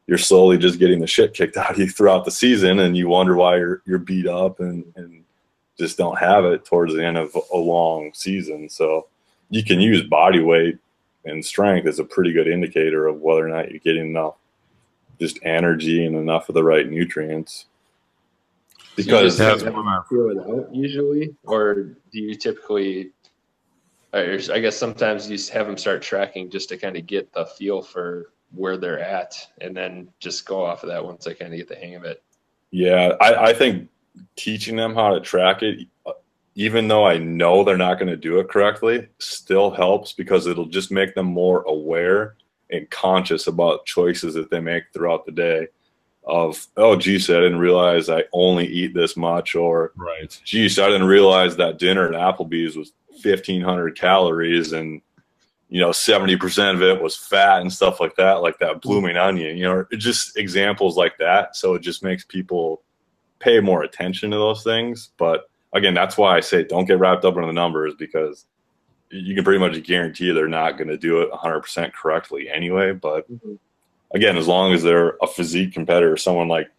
[0.06, 3.08] you're slowly just getting the shit kicked out of you throughout the season, and you
[3.08, 5.22] wonder why you're you're beat up and and
[5.78, 8.70] just don't have it towards the end of a long season.
[8.70, 9.08] So
[9.50, 10.78] you can use body weight
[11.24, 14.34] and strength as a pretty good indicator of whether or not you're getting enough
[15.18, 17.66] just energy and enough of the right nutrients.
[18.96, 23.10] Because you feel it out usually, or do you typically?
[24.14, 27.82] I guess sometimes you have them start tracking just to kind of get the feel
[27.82, 31.58] for where they're at, and then just go off of that once they kind of
[31.58, 32.22] get the hang of it.
[32.70, 33.90] Yeah, I, I think
[34.36, 35.86] teaching them how to track it,
[36.56, 40.66] even though I know they're not going to do it correctly, still helps because it'll
[40.66, 42.36] just make them more aware
[42.70, 45.68] and conscious about choices that they make throughout the day
[46.24, 50.40] of oh geez i didn't realize i only eat this much or right.
[50.44, 52.90] geez i didn't realize that dinner at applebee's was
[53.22, 55.00] 1500 calories and
[55.68, 59.56] you know 70% of it was fat and stuff like that like that blooming onion
[59.56, 61.56] you know just examples like that.
[61.56, 62.82] So it just makes people
[63.38, 65.10] pay more attention to those things.
[65.16, 68.46] But again that's why i say don't get wrapped up in the numbers because
[69.10, 72.92] you can pretty much guarantee they're not going to do it 100% correctly anyway.
[72.92, 73.54] But mm-hmm.
[74.14, 76.70] again, as long as they're a physique competitor, someone like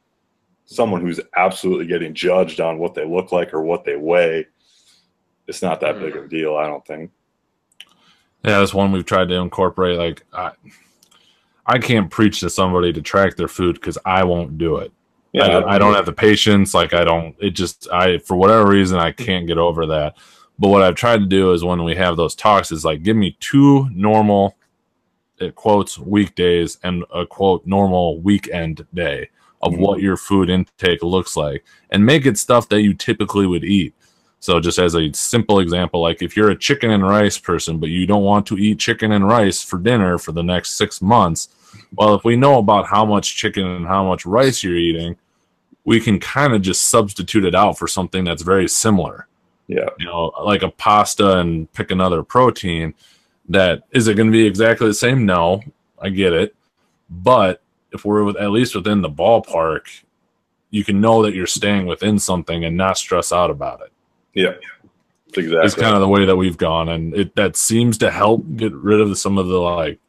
[0.66, 4.46] someone who's absolutely getting judged on what they look like or what they weigh,
[5.48, 7.12] it's not that big of a deal, I don't think.
[8.44, 9.98] Yeah, that's one we've tried to incorporate.
[9.98, 10.52] Like, I,
[11.66, 14.92] I can't preach to somebody to track their food because I won't do it.
[15.38, 16.74] Yeah, I, I don't have the patience.
[16.74, 17.36] Like, I don't.
[17.40, 20.18] It just, I for whatever reason, I can't get over that.
[20.60, 23.16] But what I've tried to do is when we have those talks is like give
[23.16, 24.56] me two normal
[25.40, 29.30] it quotes weekdays and a quote normal weekend day
[29.62, 29.82] of mm-hmm.
[29.82, 33.94] what your food intake looks like and make it stuff that you typically would eat.
[34.40, 37.90] So just as a simple example, like if you're a chicken and rice person, but
[37.90, 41.50] you don't want to eat chicken and rice for dinner for the next six months,
[41.96, 45.16] well, if we know about how much chicken and how much rice you're eating,
[45.88, 49.26] we can kind of just substitute it out for something that's very similar.
[49.68, 49.88] Yeah.
[49.98, 52.94] You know, like a pasta and pick another protein.
[53.48, 55.26] That is it going to be exactly the same?
[55.26, 55.64] No,
[55.98, 56.54] I get it.
[57.10, 57.62] But
[57.94, 60.04] if we're with, at least within the ballpark,
[60.72, 63.94] you can know that you're staying within something and not stress out about it.
[64.34, 64.56] Yeah.
[65.30, 65.58] Exactly.
[65.60, 66.90] It's kind of the way that we've gone.
[66.90, 70.00] And it that seems to help get rid of some of the like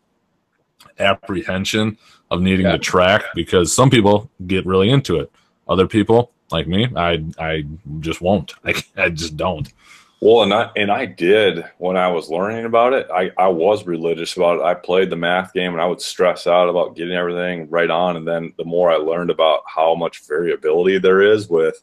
[0.98, 1.98] apprehension
[2.32, 2.72] of needing yeah.
[2.72, 5.30] to track because some people get really into it.
[5.68, 7.64] Other people like me, I I
[8.00, 8.54] just won't.
[8.64, 9.72] I I just don't.
[10.20, 13.06] Well, and I and I did when I was learning about it.
[13.12, 14.64] I I was religious about it.
[14.64, 18.16] I played the math game, and I would stress out about getting everything right on.
[18.16, 21.82] And then the more I learned about how much variability there is with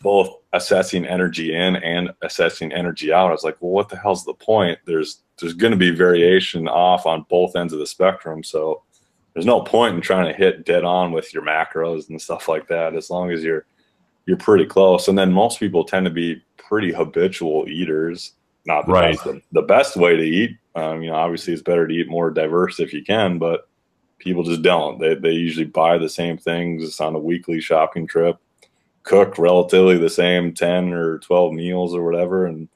[0.00, 4.24] both assessing energy in and assessing energy out, I was like, well, what the hell's
[4.24, 4.78] the point?
[4.84, 8.84] There's there's going to be variation off on both ends of the spectrum, so
[9.36, 12.66] there's no point in trying to hit dead on with your macros and stuff like
[12.68, 12.94] that.
[12.94, 13.66] As long as you're
[14.24, 15.08] you're pretty close.
[15.08, 18.32] And then most people tend to be pretty habitual eaters.
[18.64, 19.12] Not the, right.
[19.12, 20.56] best, the, the best way to eat.
[20.74, 23.68] Um, you know, obviously it's better to eat more diverse if you can, but
[24.18, 24.98] people just don't.
[24.98, 28.38] They, they usually buy the same things on a weekly shopping trip,
[29.02, 32.46] cook relatively the same 10 or 12 meals or whatever.
[32.46, 32.70] And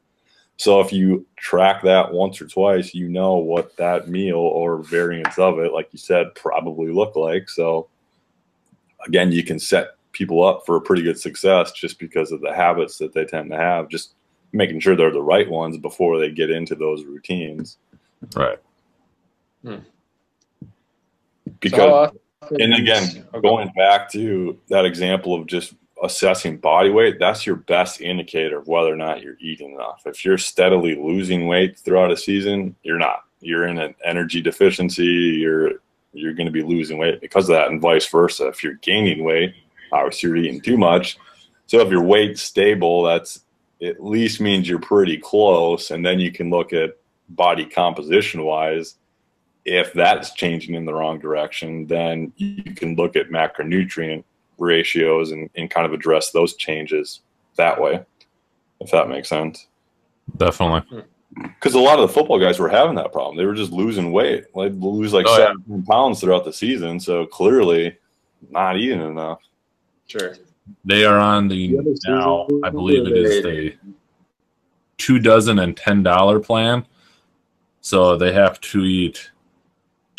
[0.61, 5.39] so if you track that once or twice, you know what that meal or variants
[5.39, 7.49] of it, like you said, probably look like.
[7.49, 7.89] So
[9.07, 12.53] again, you can set people up for a pretty good success just because of the
[12.53, 14.13] habits that they tend to have, just
[14.53, 17.79] making sure they're the right ones before they get into those routines.
[18.37, 18.59] Right.
[19.65, 19.77] Hmm.
[21.61, 22.13] Because,
[22.51, 28.01] and again, going back to that example of just assessing body weight, that's your best
[28.01, 30.03] indicator of whether or not you're eating enough.
[30.07, 33.25] If you're steadily losing weight throughout a season, you're not.
[33.41, 35.05] You're in an energy deficiency.
[35.05, 35.75] You're
[36.13, 38.49] you're going to be losing weight because of that, and vice versa.
[38.49, 39.55] If you're gaining weight,
[39.93, 41.19] obviously you're eating too much.
[41.67, 43.45] So if your weight's stable, that's
[43.81, 46.97] at least means you're pretty close, and then you can look at
[47.29, 48.97] body composition wise.
[49.65, 54.25] If that's changing in the wrong direction, then you can look at macronutrient
[54.61, 57.21] ratios and, and kind of address those changes
[57.57, 58.05] that way,
[58.81, 59.67] if that makes sense.
[60.37, 61.03] Definitely.
[61.35, 63.37] Because a lot of the football guys were having that problem.
[63.37, 65.83] They were just losing weight, like lose like oh, 17 yeah.
[65.89, 66.99] pounds throughout the season.
[66.99, 67.97] So clearly,
[68.51, 69.41] not eating enough.
[70.07, 70.35] Sure.
[70.85, 72.47] They are on the now.
[72.65, 73.75] I believe it is the
[74.99, 76.87] two dozen and ten dollar plan.
[77.81, 79.31] So they have to eat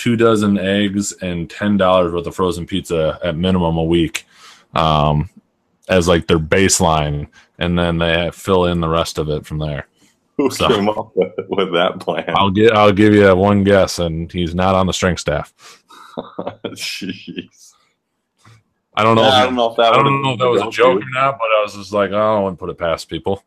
[0.01, 4.25] two dozen eggs and ten dollars worth of frozen pizza at minimum a week
[4.73, 5.29] um,
[5.89, 7.27] as like their baseline,
[7.59, 9.87] and then they fill in the rest of it from there.
[10.37, 12.25] Who so, came up with, with that plan?
[12.29, 12.71] I'll get.
[12.73, 15.53] I'll give you one guess, and he's not on the strength staff.
[16.65, 17.73] Jeez.
[18.95, 19.21] I don't know.
[19.21, 19.93] Yeah, if, I don't know if that.
[19.93, 22.09] I don't know if that was a joke or not, but I was just like,
[22.09, 23.43] oh, I wouldn't want to put it past people.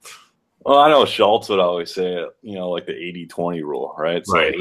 [0.64, 4.26] Well, I know Schultz would always say, you know, like the 80 20 rule, right?
[4.26, 4.54] So right.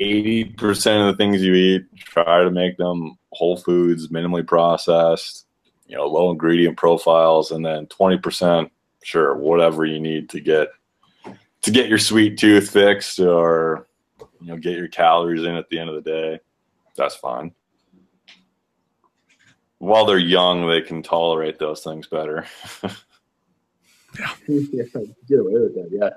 [0.00, 5.46] 80 percent of the things you eat, try to make them whole foods, minimally processed,
[5.86, 8.70] you know, low ingredient profiles, and then 20%,
[9.02, 10.68] sure, whatever you need to get
[11.62, 13.86] to get your sweet tooth fixed or
[14.40, 16.40] you know, get your calories in at the end of the day.
[16.96, 17.52] That's fine.
[19.78, 22.46] While they're young, they can tolerate those things better.
[24.18, 24.34] yeah.
[24.48, 24.84] yeah.
[25.28, 26.10] Get away with that, yeah.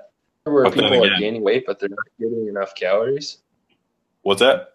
[0.50, 3.38] Where but people again, are gaining weight, but they're not getting enough calories.
[4.22, 4.74] What's that?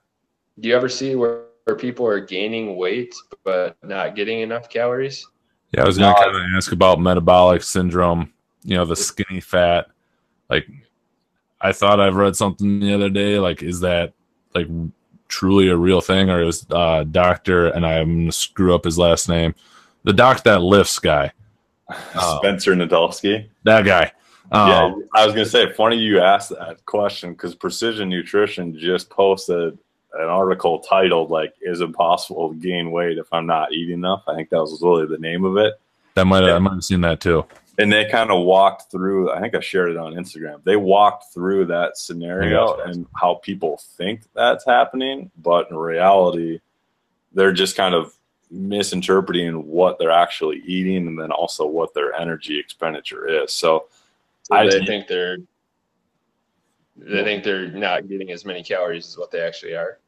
[0.60, 5.27] Do you ever see where where people are gaining weight but not getting enough calories?
[5.71, 8.34] Yeah, I was going to kind of ask about metabolic syndrome.
[8.63, 9.86] You know, the skinny fat.
[10.49, 10.67] Like,
[11.62, 13.38] I thought I've read something the other day.
[13.38, 14.13] Like, is that
[14.55, 14.67] like
[15.27, 17.67] truly a real thing, or is uh, doctor?
[17.67, 19.53] And I'm going to screw up his last name.
[20.05, 21.34] The doc that lifts guy,
[22.38, 23.47] Spencer Nadolsky.
[23.63, 24.12] That guy.
[24.52, 28.78] Um, yeah, I was going to say, funny you asked that question because Precision Nutrition
[28.78, 29.78] just posted
[30.13, 34.23] an article titled like "Is it possible to gain weight if I'm not eating enough?"
[34.28, 35.80] I think that was really the name of it.
[36.15, 37.45] That might I might have seen that too.
[37.78, 39.32] And they kind of walked through.
[39.32, 40.63] I think I shared it on Instagram.
[40.63, 46.60] They walked through that scenario and how people think that's happening, but in reality,
[47.32, 48.13] they're just kind of
[48.51, 53.51] misinterpreting what they're actually eating and then also what their energy expenditure is.
[53.51, 53.85] So,
[54.43, 55.38] so I think they're
[56.97, 59.99] they think they're not getting as many calories as what they actually are.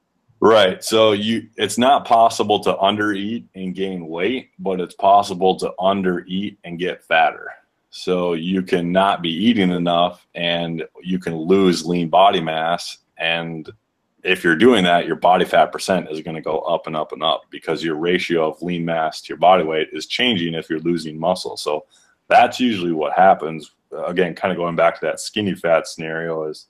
[0.41, 0.83] Right.
[0.83, 6.57] So you it's not possible to undereat and gain weight, but it's possible to undereat
[6.63, 7.51] and get fatter.
[7.91, 13.69] So you can not be eating enough and you can lose lean body mass and
[14.23, 17.11] if you're doing that, your body fat percent is going to go up and up
[17.11, 20.69] and up because your ratio of lean mass to your body weight is changing if
[20.69, 21.57] you're losing muscle.
[21.57, 21.85] So
[22.27, 23.71] that's usually what happens.
[23.91, 26.67] Uh, again, kind of going back to that skinny fat scenario is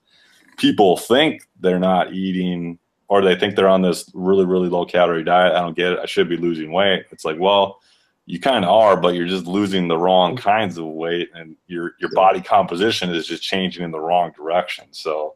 [0.57, 5.23] people think they're not eating or they think they're on this really really low calorie
[5.23, 5.53] diet.
[5.53, 5.99] I don't get it.
[5.99, 7.05] I should be losing weight.
[7.11, 7.79] It's like well
[8.27, 11.95] you kind of are but you're just losing the wrong kinds of weight and your
[11.99, 14.85] your body composition is just changing in the wrong direction.
[14.91, 15.35] So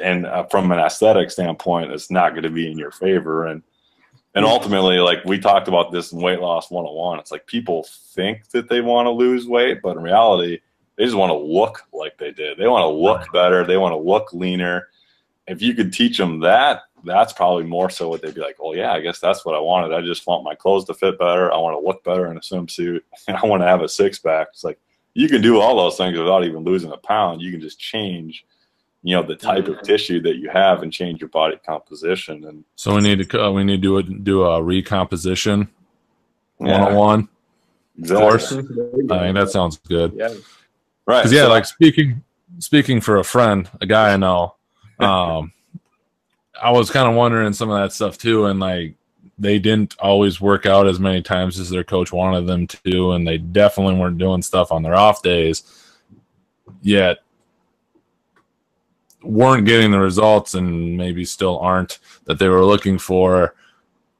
[0.00, 3.62] and uh, from an aesthetic standpoint it's not going to be in your favor and
[4.34, 8.48] and ultimately like we talked about this in weight loss 101 it's like people think
[8.50, 10.58] that they want to lose weight but in reality
[10.96, 12.58] they just want to look like they did.
[12.58, 13.64] They want to look better.
[13.64, 14.88] They want to look leaner.
[15.46, 18.74] If you could teach them that, that's probably more so what they'd be like, oh,
[18.74, 19.92] yeah, I guess that's what I wanted.
[19.92, 21.52] I just want my clothes to fit better.
[21.52, 23.00] I want to look better in a swimsuit.
[23.28, 24.48] And I want to have a six pack.
[24.52, 24.78] It's like
[25.14, 27.42] you can do all those things without even losing a pound.
[27.42, 28.46] You can just change,
[29.04, 32.42] you know, the type of tissue that you have and change your body composition.
[32.46, 35.68] And so we need to uh, we need to do a, do a recomposition
[36.56, 37.28] one on one.
[37.98, 38.26] Exactly.
[38.26, 38.52] Course.
[38.52, 40.14] I mean, that sounds good.
[40.16, 40.32] Yeah.
[41.06, 41.30] Right.
[41.30, 42.24] Yeah, so, like speaking
[42.58, 44.54] speaking for a friend, a guy I know,
[44.98, 45.52] um,
[46.60, 48.94] I was kind of wondering some of that stuff too, and like
[49.38, 53.28] they didn't always work out as many times as their coach wanted them to, and
[53.28, 55.62] they definitely weren't doing stuff on their off days.
[56.80, 57.18] Yet
[59.24, 63.54] weren't getting the results and maybe still aren't that they were looking for,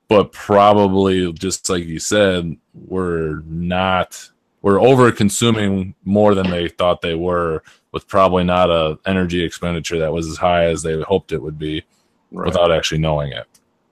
[0.08, 4.30] but probably just like you said, were not
[4.62, 9.98] were over consuming more than they thought they were with probably not a energy expenditure
[9.98, 11.84] that was as high as they hoped it would be
[12.32, 12.46] right.
[12.46, 13.46] without actually knowing it.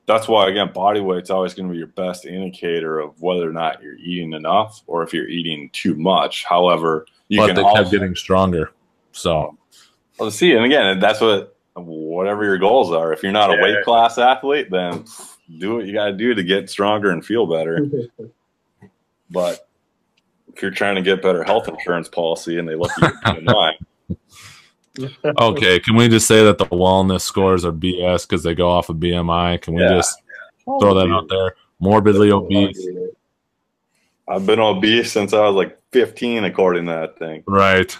[0.07, 3.53] That's why again, body weight's always going to be your best indicator of whether or
[3.53, 6.45] not you're eating enough or if you're eating too much.
[6.45, 8.73] However, you but can they also, kept getting stronger.
[9.13, 9.57] So
[10.23, 13.13] well, see, and again, that's what whatever your goals are.
[13.13, 15.05] If you're not a weight class athlete, then
[15.59, 17.87] do what you got to do to get stronger and feel better.
[19.31, 19.69] but
[20.55, 23.87] if you're trying to get better health insurance policy and they look at you mind.
[25.41, 28.89] okay, can we just say that the wellness scores are BS because they go off
[28.89, 29.61] of BMI?
[29.61, 29.97] Can we yeah.
[29.97, 30.23] just
[30.65, 31.57] throw that out there?
[31.81, 32.87] Morbidly obese.
[34.29, 37.43] I've been obese since I was like 15, according to that thing.
[37.47, 37.97] Right.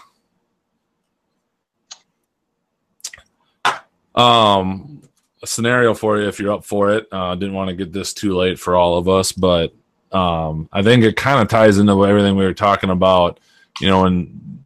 [4.15, 5.01] Um,
[5.41, 7.07] a scenario for you if you're up for it.
[7.11, 9.73] Uh, didn't want to get this too late for all of us, but
[10.11, 13.39] um, I think it kind of ties into everything we were talking about.
[13.81, 14.63] You know, and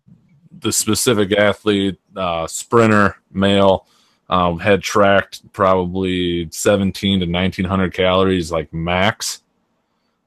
[0.59, 3.87] the specific athlete, uh, sprinter, male,
[4.29, 9.41] um, had tracked probably 17 to 1900 calories, like max,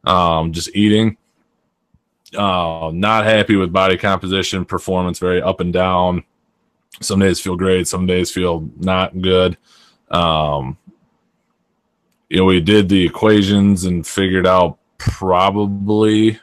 [0.04, 1.16] um, just eating.
[2.34, 6.24] Uh, not happy with body composition, performance, very up and down
[7.00, 9.56] some days feel great some days feel not good.
[10.10, 10.76] Um,
[12.28, 16.38] you know we did the equations and figured out probably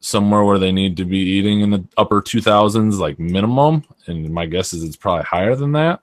[0.00, 3.84] somewhere where they need to be eating in the upper 2000s like minimum.
[4.06, 6.00] And my guess is it's probably higher than that.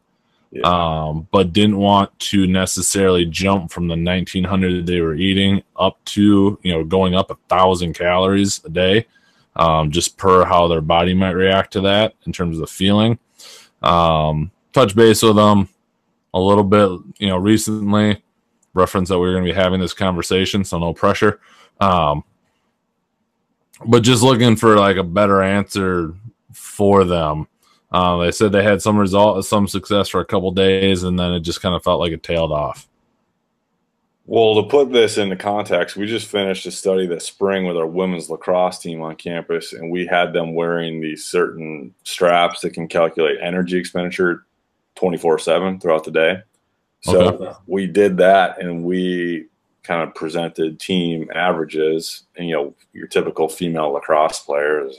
[0.54, 0.64] Yeah.
[0.64, 6.60] um, but didn't want to necessarily jump from the 1900 they were eating up to
[6.62, 9.08] you know going up a thousand calories a day
[9.56, 13.20] um, just per how their body might react to that in terms of the feeling.
[13.82, 15.70] Um, touch base with them
[16.34, 18.24] a little bit, you know, recently.
[18.74, 21.42] Reference that we are going to be having this conversation, so no pressure.
[21.82, 22.24] Um,
[23.86, 26.14] but just looking for like a better answer
[26.54, 27.48] for them.
[27.92, 31.34] Uh, they said they had some result, some success for a couple days, and then
[31.34, 32.88] it just kind of felt like it tailed off.
[34.32, 37.86] Well, to put this into context, we just finished a study this spring with our
[37.86, 42.88] women's lacrosse team on campus, and we had them wearing these certain straps that can
[42.88, 44.46] calculate energy expenditure
[44.96, 46.38] 24 7 throughout the day.
[47.02, 47.60] So okay.
[47.68, 49.48] we did that and we
[49.84, 52.24] kind of presented team averages.
[52.38, 54.98] And, you know, your typical female lacrosse player is,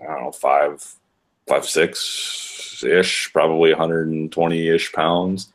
[0.00, 0.86] I don't know, five,
[1.48, 5.52] five, six ish, probably 120 ish pounds.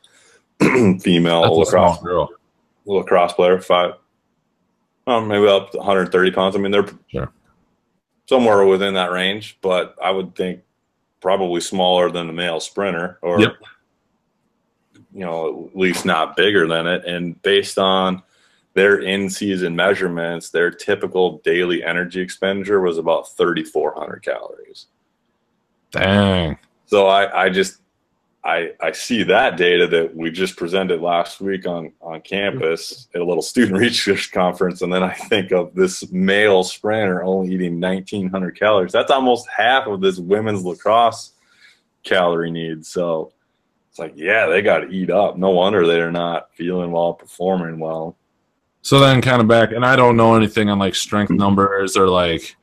[1.00, 2.28] female That's lacrosse girl
[2.86, 3.94] lacrosse player, five,
[5.06, 6.56] um, maybe up to 130 pounds.
[6.56, 7.32] I mean, they're sure.
[8.26, 10.62] somewhere within that range, but I would think
[11.20, 13.56] probably smaller than the male sprinter, or yep.
[15.12, 17.04] you know, at least not bigger than it.
[17.04, 18.22] And based on
[18.74, 24.86] their in-season measurements, their typical daily energy expenditure was about 3,400 calories.
[25.90, 26.56] Dang.
[26.86, 27.80] So I, I just
[28.42, 33.18] I, I see that data that we just presented last week on, on campus mm-hmm.
[33.18, 37.54] at a little student research conference, and then I think of this male sprinter only
[37.54, 38.92] eating 1,900 calories.
[38.92, 41.32] That's almost half of this women's lacrosse
[42.02, 42.86] calorie need.
[42.86, 43.32] So
[43.90, 45.36] it's like, yeah, they got to eat up.
[45.36, 48.16] No wonder they're not feeling well, performing well.
[48.82, 51.38] So then, kind of back, and I don't know anything on like strength mm-hmm.
[51.38, 52.56] numbers or like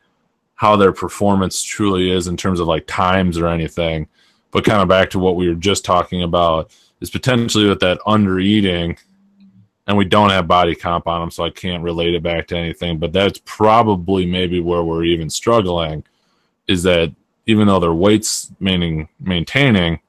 [0.55, 4.07] how their performance truly is in terms of like times or anything
[4.51, 6.71] but kind of back to what we were just talking about
[7.01, 8.97] is potentially with that under eating
[9.87, 12.57] and we don't have body comp on them so i can't relate it back to
[12.57, 16.03] anything but that's probably maybe where we're even struggling
[16.67, 17.13] is that
[17.45, 19.99] even though their weights maintaining maintaining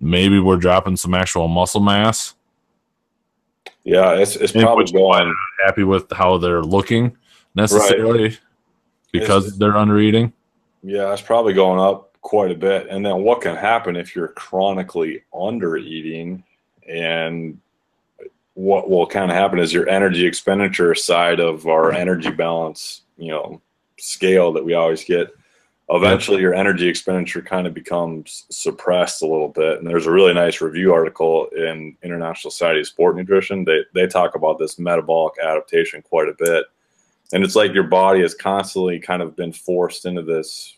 [0.00, 2.34] maybe we're dropping some actual muscle mass.
[3.84, 7.16] Yeah it's, it's probably going happy with how they're looking
[7.54, 8.40] necessarily right.
[9.12, 10.32] because it's, they're under eating
[10.82, 12.88] yeah it's probably going up quite a bit.
[12.88, 16.44] And then what can happen if you're chronically under eating
[16.88, 17.58] and
[18.58, 21.96] what will kind of happen is your energy expenditure side of our mm-hmm.
[21.96, 23.60] energy balance, you know,
[23.98, 25.28] scale that we always get.
[25.90, 29.78] Eventually, your energy expenditure kind of becomes suppressed a little bit.
[29.78, 33.64] And there's a really nice review article in International Society of Sport Nutrition.
[33.64, 36.66] They they talk about this metabolic adaptation quite a bit.
[37.32, 40.77] And it's like your body has constantly kind of been forced into this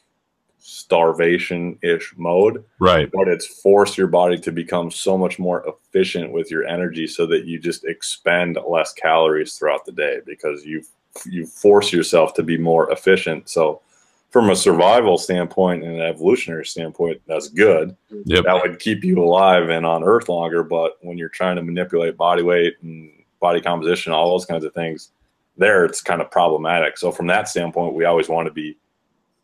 [0.61, 2.65] starvation ish mode.
[2.79, 3.11] Right.
[3.11, 7.27] But it's forced your body to become so much more efficient with your energy so
[7.27, 10.89] that you just expend less calories throughout the day because you've
[11.27, 13.49] you force yourself to be more efficient.
[13.49, 13.83] So
[14.31, 17.97] from a survival standpoint and an evolutionary standpoint, that's good.
[18.27, 18.45] Yep.
[18.45, 20.63] That would keep you alive and on Earth longer.
[20.63, 24.73] But when you're trying to manipulate body weight and body composition, all those kinds of
[24.73, 25.11] things,
[25.57, 26.97] there it's kind of problematic.
[26.97, 28.79] So from that standpoint, we always want to be,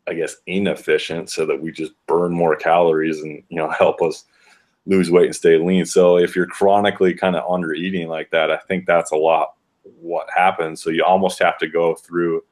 [0.07, 4.25] I guess, inefficient so that we just burn more calories and you know help us
[4.85, 5.85] lose weight and stay lean.
[5.85, 9.53] So if you're chronically kind of under eating like that, I think that's a lot
[9.99, 10.81] what happens.
[10.81, 12.43] So you almost have to go through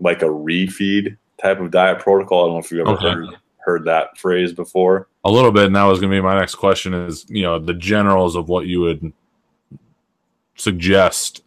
[0.00, 2.44] like a refeed type of diet protocol.
[2.44, 3.10] I don't know if you've ever okay.
[3.10, 5.08] heard heard that phrase before.
[5.24, 5.66] A little bit.
[5.66, 6.94] And that was going to be my next question.
[6.94, 9.12] Is you know the generals of what you would
[10.56, 11.42] suggest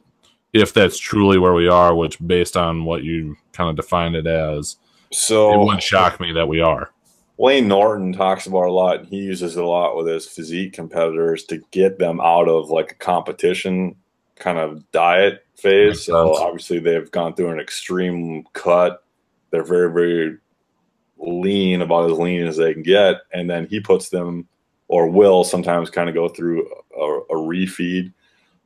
[0.54, 4.28] if that's truly where we are, which based on what you kind of defined it
[4.28, 4.78] as,
[5.12, 6.92] so it wouldn't shock me that we are.
[7.42, 9.00] Layne Norton talks about a lot.
[9.00, 12.70] And he uses it a lot with his physique competitors to get them out of
[12.70, 13.96] like a competition
[14.36, 16.06] kind of diet phase.
[16.06, 19.04] So obviously they've gone through an extreme cut.
[19.50, 20.38] They're very, very
[21.18, 23.18] lean, about as lean as they can get.
[23.34, 24.48] And then he puts them
[24.88, 28.14] or will sometimes kind of go through a, a refeed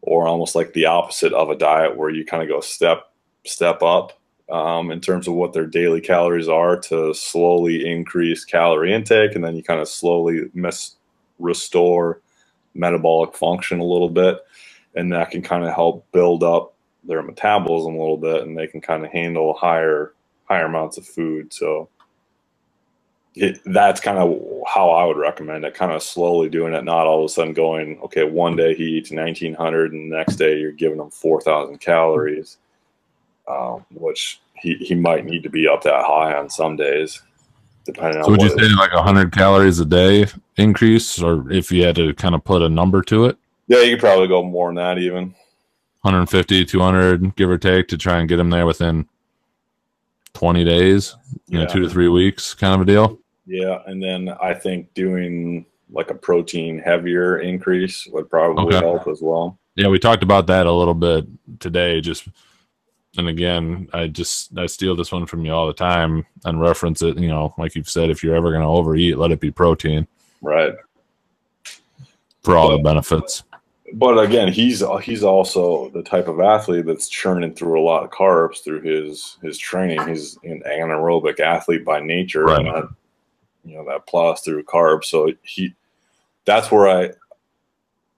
[0.01, 3.05] or almost like the opposite of a diet where you kind of go step
[3.45, 4.19] step up
[4.49, 9.43] um, in terms of what their daily calories are to slowly increase calorie intake and
[9.43, 10.49] then you kind of slowly
[11.39, 12.21] restore
[12.73, 14.39] metabolic function a little bit
[14.95, 16.73] and that can kind of help build up
[17.03, 20.13] their metabolism a little bit and they can kind of handle higher
[20.45, 21.89] higher amounts of food so
[23.35, 25.73] it, that's kind of how I would recommend it.
[25.73, 28.83] Kind of slowly doing it, not all of a sudden going, okay, one day he
[28.83, 32.57] eats 1900 and the next day you're giving him 4000 calories,
[33.47, 37.21] um, which he, he might need to be up that high on some days,
[37.85, 38.31] depending so on.
[38.31, 40.25] would you say like 100 calories a day
[40.57, 43.37] increase, or if you had to kind of put a number to it?
[43.67, 45.35] Yeah, you could probably go more than that even.
[46.01, 49.07] 150, 200, give or take, to try and get him there within
[50.33, 51.15] 20 days,
[51.47, 51.65] you yeah.
[51.65, 53.19] know, two to three weeks kind of a deal.
[53.47, 58.85] Yeah, and then I think doing like a protein heavier increase would probably okay.
[58.85, 59.57] help as well.
[59.75, 61.25] Yeah, we talked about that a little bit
[61.59, 62.01] today.
[62.01, 62.27] Just
[63.17, 67.01] and again, I just I steal this one from you all the time and reference
[67.01, 67.17] it.
[67.17, 70.07] You know, like you've said, if you're ever going to overeat, let it be protein.
[70.41, 70.73] Right.
[72.43, 73.43] For all but, the benefits.
[73.93, 78.09] But again, he's he's also the type of athlete that's churning through a lot of
[78.11, 80.07] carbs through his his training.
[80.07, 82.45] He's an anaerobic athlete by nature.
[82.45, 82.65] Right.
[82.65, 82.89] Not,
[83.63, 85.05] you know that plows through carbs.
[85.05, 85.73] So he,
[86.45, 87.11] that's where I,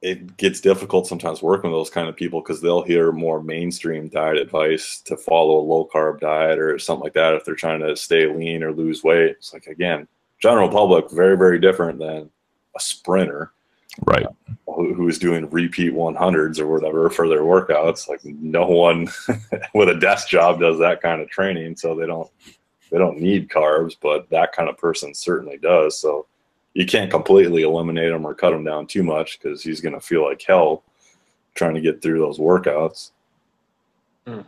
[0.01, 4.07] it gets difficult sometimes working with those kind of people because they'll hear more mainstream
[4.07, 7.79] diet advice to follow a low carb diet or something like that if they're trying
[7.79, 9.31] to stay lean or lose weight.
[9.31, 10.07] It's like again,
[10.39, 12.29] general public very very different than
[12.75, 13.53] a sprinter,
[14.05, 14.25] right?
[14.25, 18.07] Uh, who, who's doing repeat 100s or whatever for their workouts.
[18.07, 19.07] Like no one
[19.73, 22.29] with a desk job does that kind of training, so they don't
[22.91, 25.99] they don't need carbs, but that kind of person certainly does.
[25.99, 26.27] So
[26.77, 29.99] you can't completely eliminate them or cut them down too much because he's going to
[29.99, 30.83] feel like hell
[31.55, 33.09] trying to get through those workouts.
[34.27, 34.41] Hmm.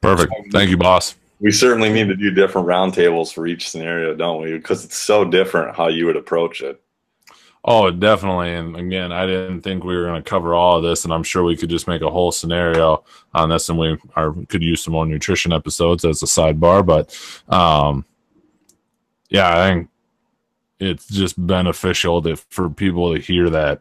[0.00, 0.32] Perfect.
[0.50, 1.14] Thank you, boss.
[1.38, 4.54] We certainly need to do different roundtables for each scenario, don't we?
[4.54, 6.82] Because it's so different how you would approach it.
[7.64, 8.52] Oh, definitely.
[8.52, 11.22] And again, I didn't think we were going to cover all of this, and I'm
[11.22, 14.82] sure we could just make a whole scenario on this, and we are, could use
[14.82, 16.84] some more nutrition episodes as a sidebar.
[16.84, 17.16] But
[17.54, 18.06] um,
[19.30, 19.88] yeah, I think
[20.78, 23.80] it's just beneficial for people to hear that.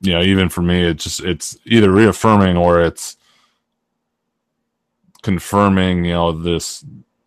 [0.00, 3.16] You know, even for me, it's just it's either reaffirming or it's
[5.22, 6.04] confirming.
[6.04, 6.84] You know, this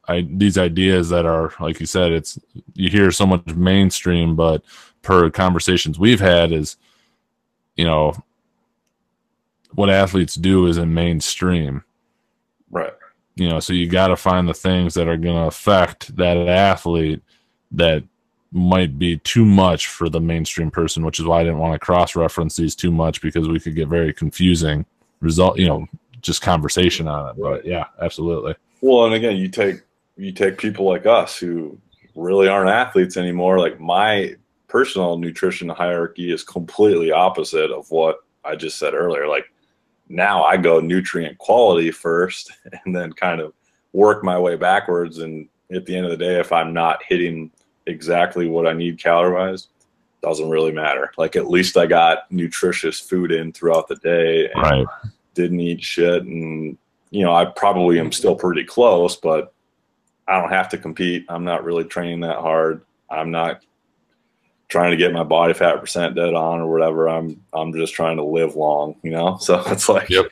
[0.08, 2.40] I, these ideas that are like you said, it's
[2.74, 4.64] you hear so much mainstream, but
[5.02, 6.78] per conversations we've had is,
[7.76, 8.14] you know,
[9.74, 11.84] what athletes do is in mainstream.
[13.38, 16.38] You know, so you got to find the things that are going to affect that
[16.38, 17.22] athlete
[17.72, 18.04] that
[18.52, 21.86] might be too much for the mainstream person, which is why I didn't want to
[21.86, 24.86] cross reference these too much because we could get very confusing
[25.20, 25.88] result, you know,
[26.22, 27.42] just conversation on it.
[27.42, 28.56] But yeah, absolutely.
[28.82, 29.82] Well, and again, you take
[30.18, 31.78] you take people like us who
[32.16, 33.60] really aren't athletes anymore.
[33.60, 34.36] Like my
[34.68, 39.28] personal nutrition hierarchy is completely opposite of what I just said earlier.
[39.28, 39.52] Like
[40.10, 42.52] now I go nutrient quality first
[42.86, 43.54] and then kind of
[43.94, 45.20] work my way backwards.
[45.20, 47.52] And at the end of the day, if I'm not hitting
[47.86, 49.68] exactly what I need calorie wise,
[50.22, 51.12] doesn't really matter.
[51.18, 54.88] Like at least I got nutritious food in throughout the day and right.
[55.36, 56.78] didn't eat shit and
[57.10, 59.54] you know, I probably am still pretty close, but
[60.28, 61.26] I don't have to compete.
[61.30, 62.82] I'm not really training that hard.
[63.10, 63.64] I'm not
[64.68, 67.08] trying to get my body fat percent dead on or whatever.
[67.08, 69.38] I'm I'm just trying to live long, you know.
[69.42, 70.26] So it's like yep.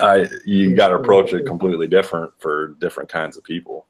[0.00, 3.86] I you got to approach it completely different for different kinds of people.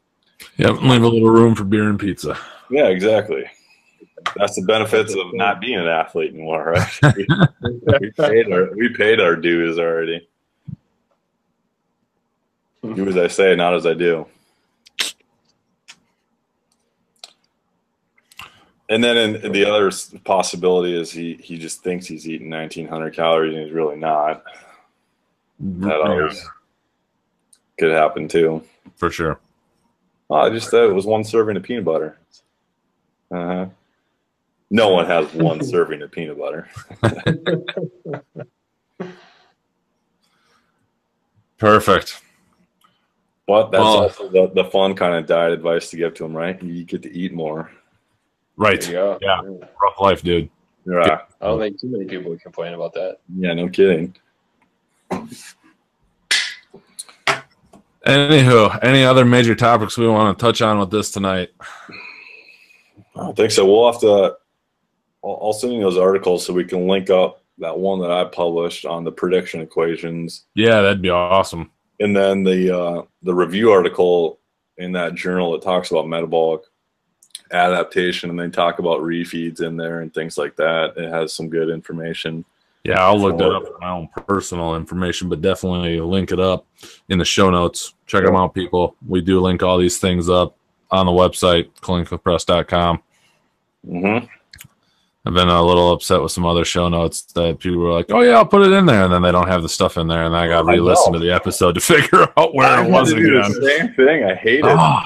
[0.57, 2.39] Yep, leave a little room for beer and pizza.
[2.71, 3.45] Yeah, exactly.
[4.37, 6.99] That's the benefits of not being an athlete anymore, right?
[7.17, 7.27] we,
[8.01, 10.29] we, paid our we paid our dues already.
[12.83, 14.27] Do as I say, not as I do.
[18.91, 19.91] And then in, the other
[20.25, 24.43] possibility is he he just thinks he's eating 1900 calories and he's really not.
[25.61, 26.45] That always
[27.79, 28.65] could happen too.
[28.97, 29.39] For sure.
[30.29, 32.19] I just thought it was one serving of peanut butter.
[33.31, 33.67] Uh huh.
[34.71, 36.69] No one has one serving of peanut butter.
[41.59, 42.23] Perfect.
[43.47, 46.37] But that's well, also the, the fun kind of diet advice to give to him
[46.37, 46.61] right?
[46.61, 47.71] You get to eat more.
[48.61, 48.87] Right.
[48.91, 49.17] Yeah.
[49.83, 50.51] Rough life, dude.
[50.85, 51.21] Yeah.
[51.41, 53.17] I don't think too many people would complain about that.
[53.35, 54.15] Yeah, no kidding.
[58.07, 61.49] Anywho, any other major topics we want to touch on with this tonight?
[63.17, 63.65] I don't think so.
[63.65, 64.37] We'll have to.
[65.25, 68.25] I'll, I'll send you those articles so we can link up that one that I
[68.25, 70.45] published on the prediction equations.
[70.55, 71.71] Yeah, that'd be awesome.
[71.99, 74.39] And then the uh, the review article
[74.77, 76.61] in that journal that talks about metabolic
[77.53, 80.95] adaptation, and they talk about refeeds in there and things like that.
[80.97, 82.45] It has some good information.
[82.85, 86.67] Yeah, I'll look that up for my own personal information, but definitely link it up
[87.11, 87.95] in the show notes.
[88.07, 88.97] Check them out, people.
[89.07, 90.57] We do link all these things up
[90.91, 93.03] on the website, clinicallypressed.com.
[93.87, 94.27] Mm-hmm.
[95.27, 98.23] I've been a little upset with some other show notes that people were like, "Oh
[98.23, 100.25] yeah, I'll put it in there," and then they don't have the stuff in there,
[100.25, 103.13] and I got to re-listen to the episode to figure out where I it was
[103.13, 103.53] again.
[103.53, 104.25] same thing.
[104.25, 105.05] I hate it.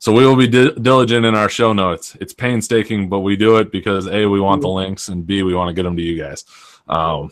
[0.00, 2.16] So we will be di- diligent in our show notes.
[2.22, 5.54] It's painstaking, but we do it because a we want the links, and b we
[5.54, 6.46] want to get them to you guys.
[6.88, 7.30] Um,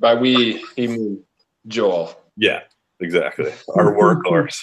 [0.00, 1.22] By we, he mean
[1.68, 2.20] Joel.
[2.36, 2.62] Yeah,
[2.98, 3.52] exactly.
[3.76, 4.60] Our workhorse.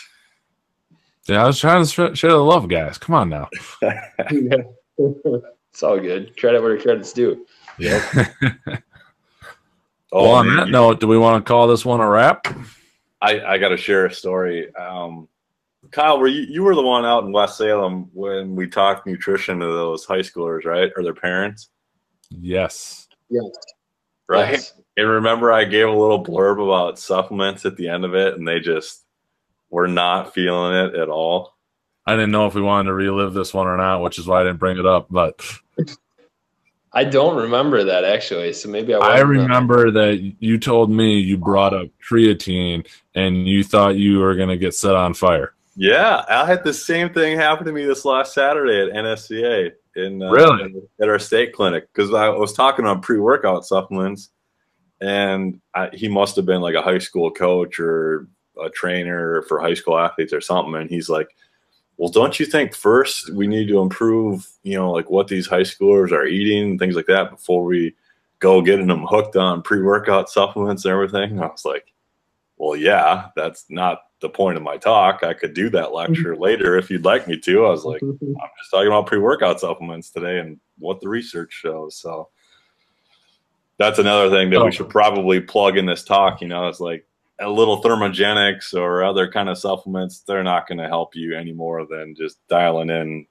[1.28, 2.98] Yeah, I was trying to share the love, guys.
[2.98, 3.48] Come on now.
[3.82, 6.38] it's all good.
[6.38, 7.46] Credit where credit's due.
[7.80, 8.06] Yeah.
[10.12, 12.46] oh, well, on that note, do we want to call this one a wrap?
[13.22, 14.74] I, I got to share a story.
[14.76, 15.30] Um,
[15.92, 19.60] Kyle, were you, you were the one out in West Salem when we talked nutrition
[19.60, 20.92] to those high schoolers, right?
[20.96, 21.70] Or their parents?
[22.30, 23.08] Yes.
[23.30, 23.46] Yes.
[24.28, 24.52] Right.
[24.54, 24.74] Yes.
[24.98, 28.48] And remember, I gave a little blurb about supplements at the end of it, and
[28.48, 29.06] they just
[29.70, 31.54] were not feeling it at all.
[32.06, 34.42] I didn't know if we wanted to relive this one or not, which is why
[34.42, 35.08] I didn't bring it up.
[35.10, 35.42] But
[36.94, 38.54] I don't remember that actually.
[38.54, 39.00] So maybe I.
[39.00, 44.36] I remember that you told me you brought up creatine and you thought you were
[44.36, 45.54] going to get set on fire.
[45.80, 50.24] Yeah, I had the same thing happen to me this last Saturday at NSCA in
[50.24, 54.32] uh, really at our state clinic because I was talking on pre-workout supplements,
[55.02, 58.28] and I, he must have been like a high school coach or
[58.60, 61.28] a trainer for high school athletes or something, and he's like,
[61.98, 65.62] "Well, don't you think first we need to improve, you know, like what these high
[65.62, 67.94] schoolers are eating and things like that before we
[68.40, 71.94] go getting them hooked on pre-workout supplements and everything?" And I was like,
[72.58, 75.24] "Well, yeah, that's not." The point of my talk.
[75.24, 76.42] I could do that lecture mm-hmm.
[76.42, 77.66] later if you'd like me to.
[77.66, 78.18] I was like, I'm
[78.60, 81.98] just talking about pre workout supplements today and what the research shows.
[81.98, 82.30] So
[83.78, 84.66] that's another thing that oh.
[84.66, 86.42] we should probably plug in this talk.
[86.42, 87.08] You know, it's like
[87.40, 91.54] a little thermogenics or other kind of supplements, they're not going to help you any
[91.54, 93.28] more than just dialing in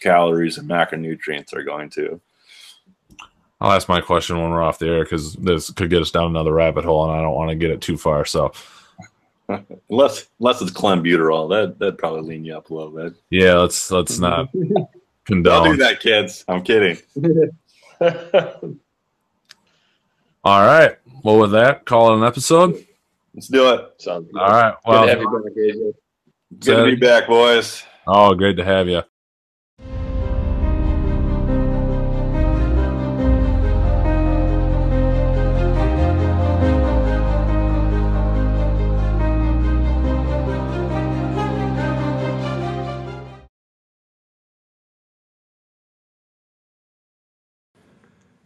[0.00, 2.20] calories and macronutrients are going to.
[3.60, 6.26] I'll ask my question when we're off the air because this could get us down
[6.26, 8.24] another rabbit hole, and I don't want to get it too far.
[8.24, 8.52] So,
[9.90, 13.14] unless unless it's clenbuterol, that that'd probably lean you up a little bit.
[13.30, 14.50] Yeah, let's let's not
[15.24, 15.64] condone.
[15.64, 16.44] Don't do that, kids.
[16.48, 16.98] I'm kidding.
[20.44, 20.96] All right.
[21.22, 22.86] Well, with that, call it an episode.
[23.34, 23.94] Let's do it.
[23.98, 24.40] Sounds good.
[24.40, 24.74] All right.
[24.86, 27.82] Well, good to, back, good to be back, boys.
[28.06, 29.02] Oh, great to have you.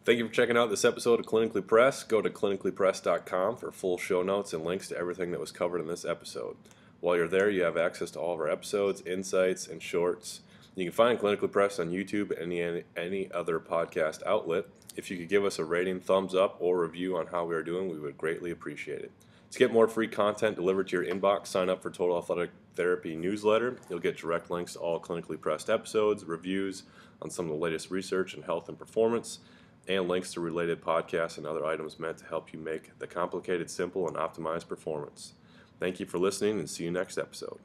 [0.08, 2.08] Thank you for checking out this episode of Clinically Pressed.
[2.08, 5.86] Go to clinicallypressed.com for full show notes and links to everything that was covered in
[5.86, 6.56] this episode.
[7.00, 10.40] While you're there, you have access to all of our episodes, insights, and shorts.
[10.74, 14.64] You can find Clinically Pressed on YouTube and any, any other podcast outlet.
[14.96, 17.62] If you could give us a rating, thumbs up, or review on how we are
[17.62, 19.12] doing, we would greatly appreciate it.
[19.50, 23.14] To get more free content delivered to your inbox, sign up for Total Athletic Therapy
[23.14, 23.76] newsletter.
[23.90, 26.84] You'll get direct links to all clinically pressed episodes, reviews
[27.20, 29.40] on some of the latest research in health and performance,
[29.86, 33.70] and links to related podcasts and other items meant to help you make the complicated
[33.70, 35.34] simple and optimize performance.
[35.78, 37.58] Thank you for listening and see you next episode.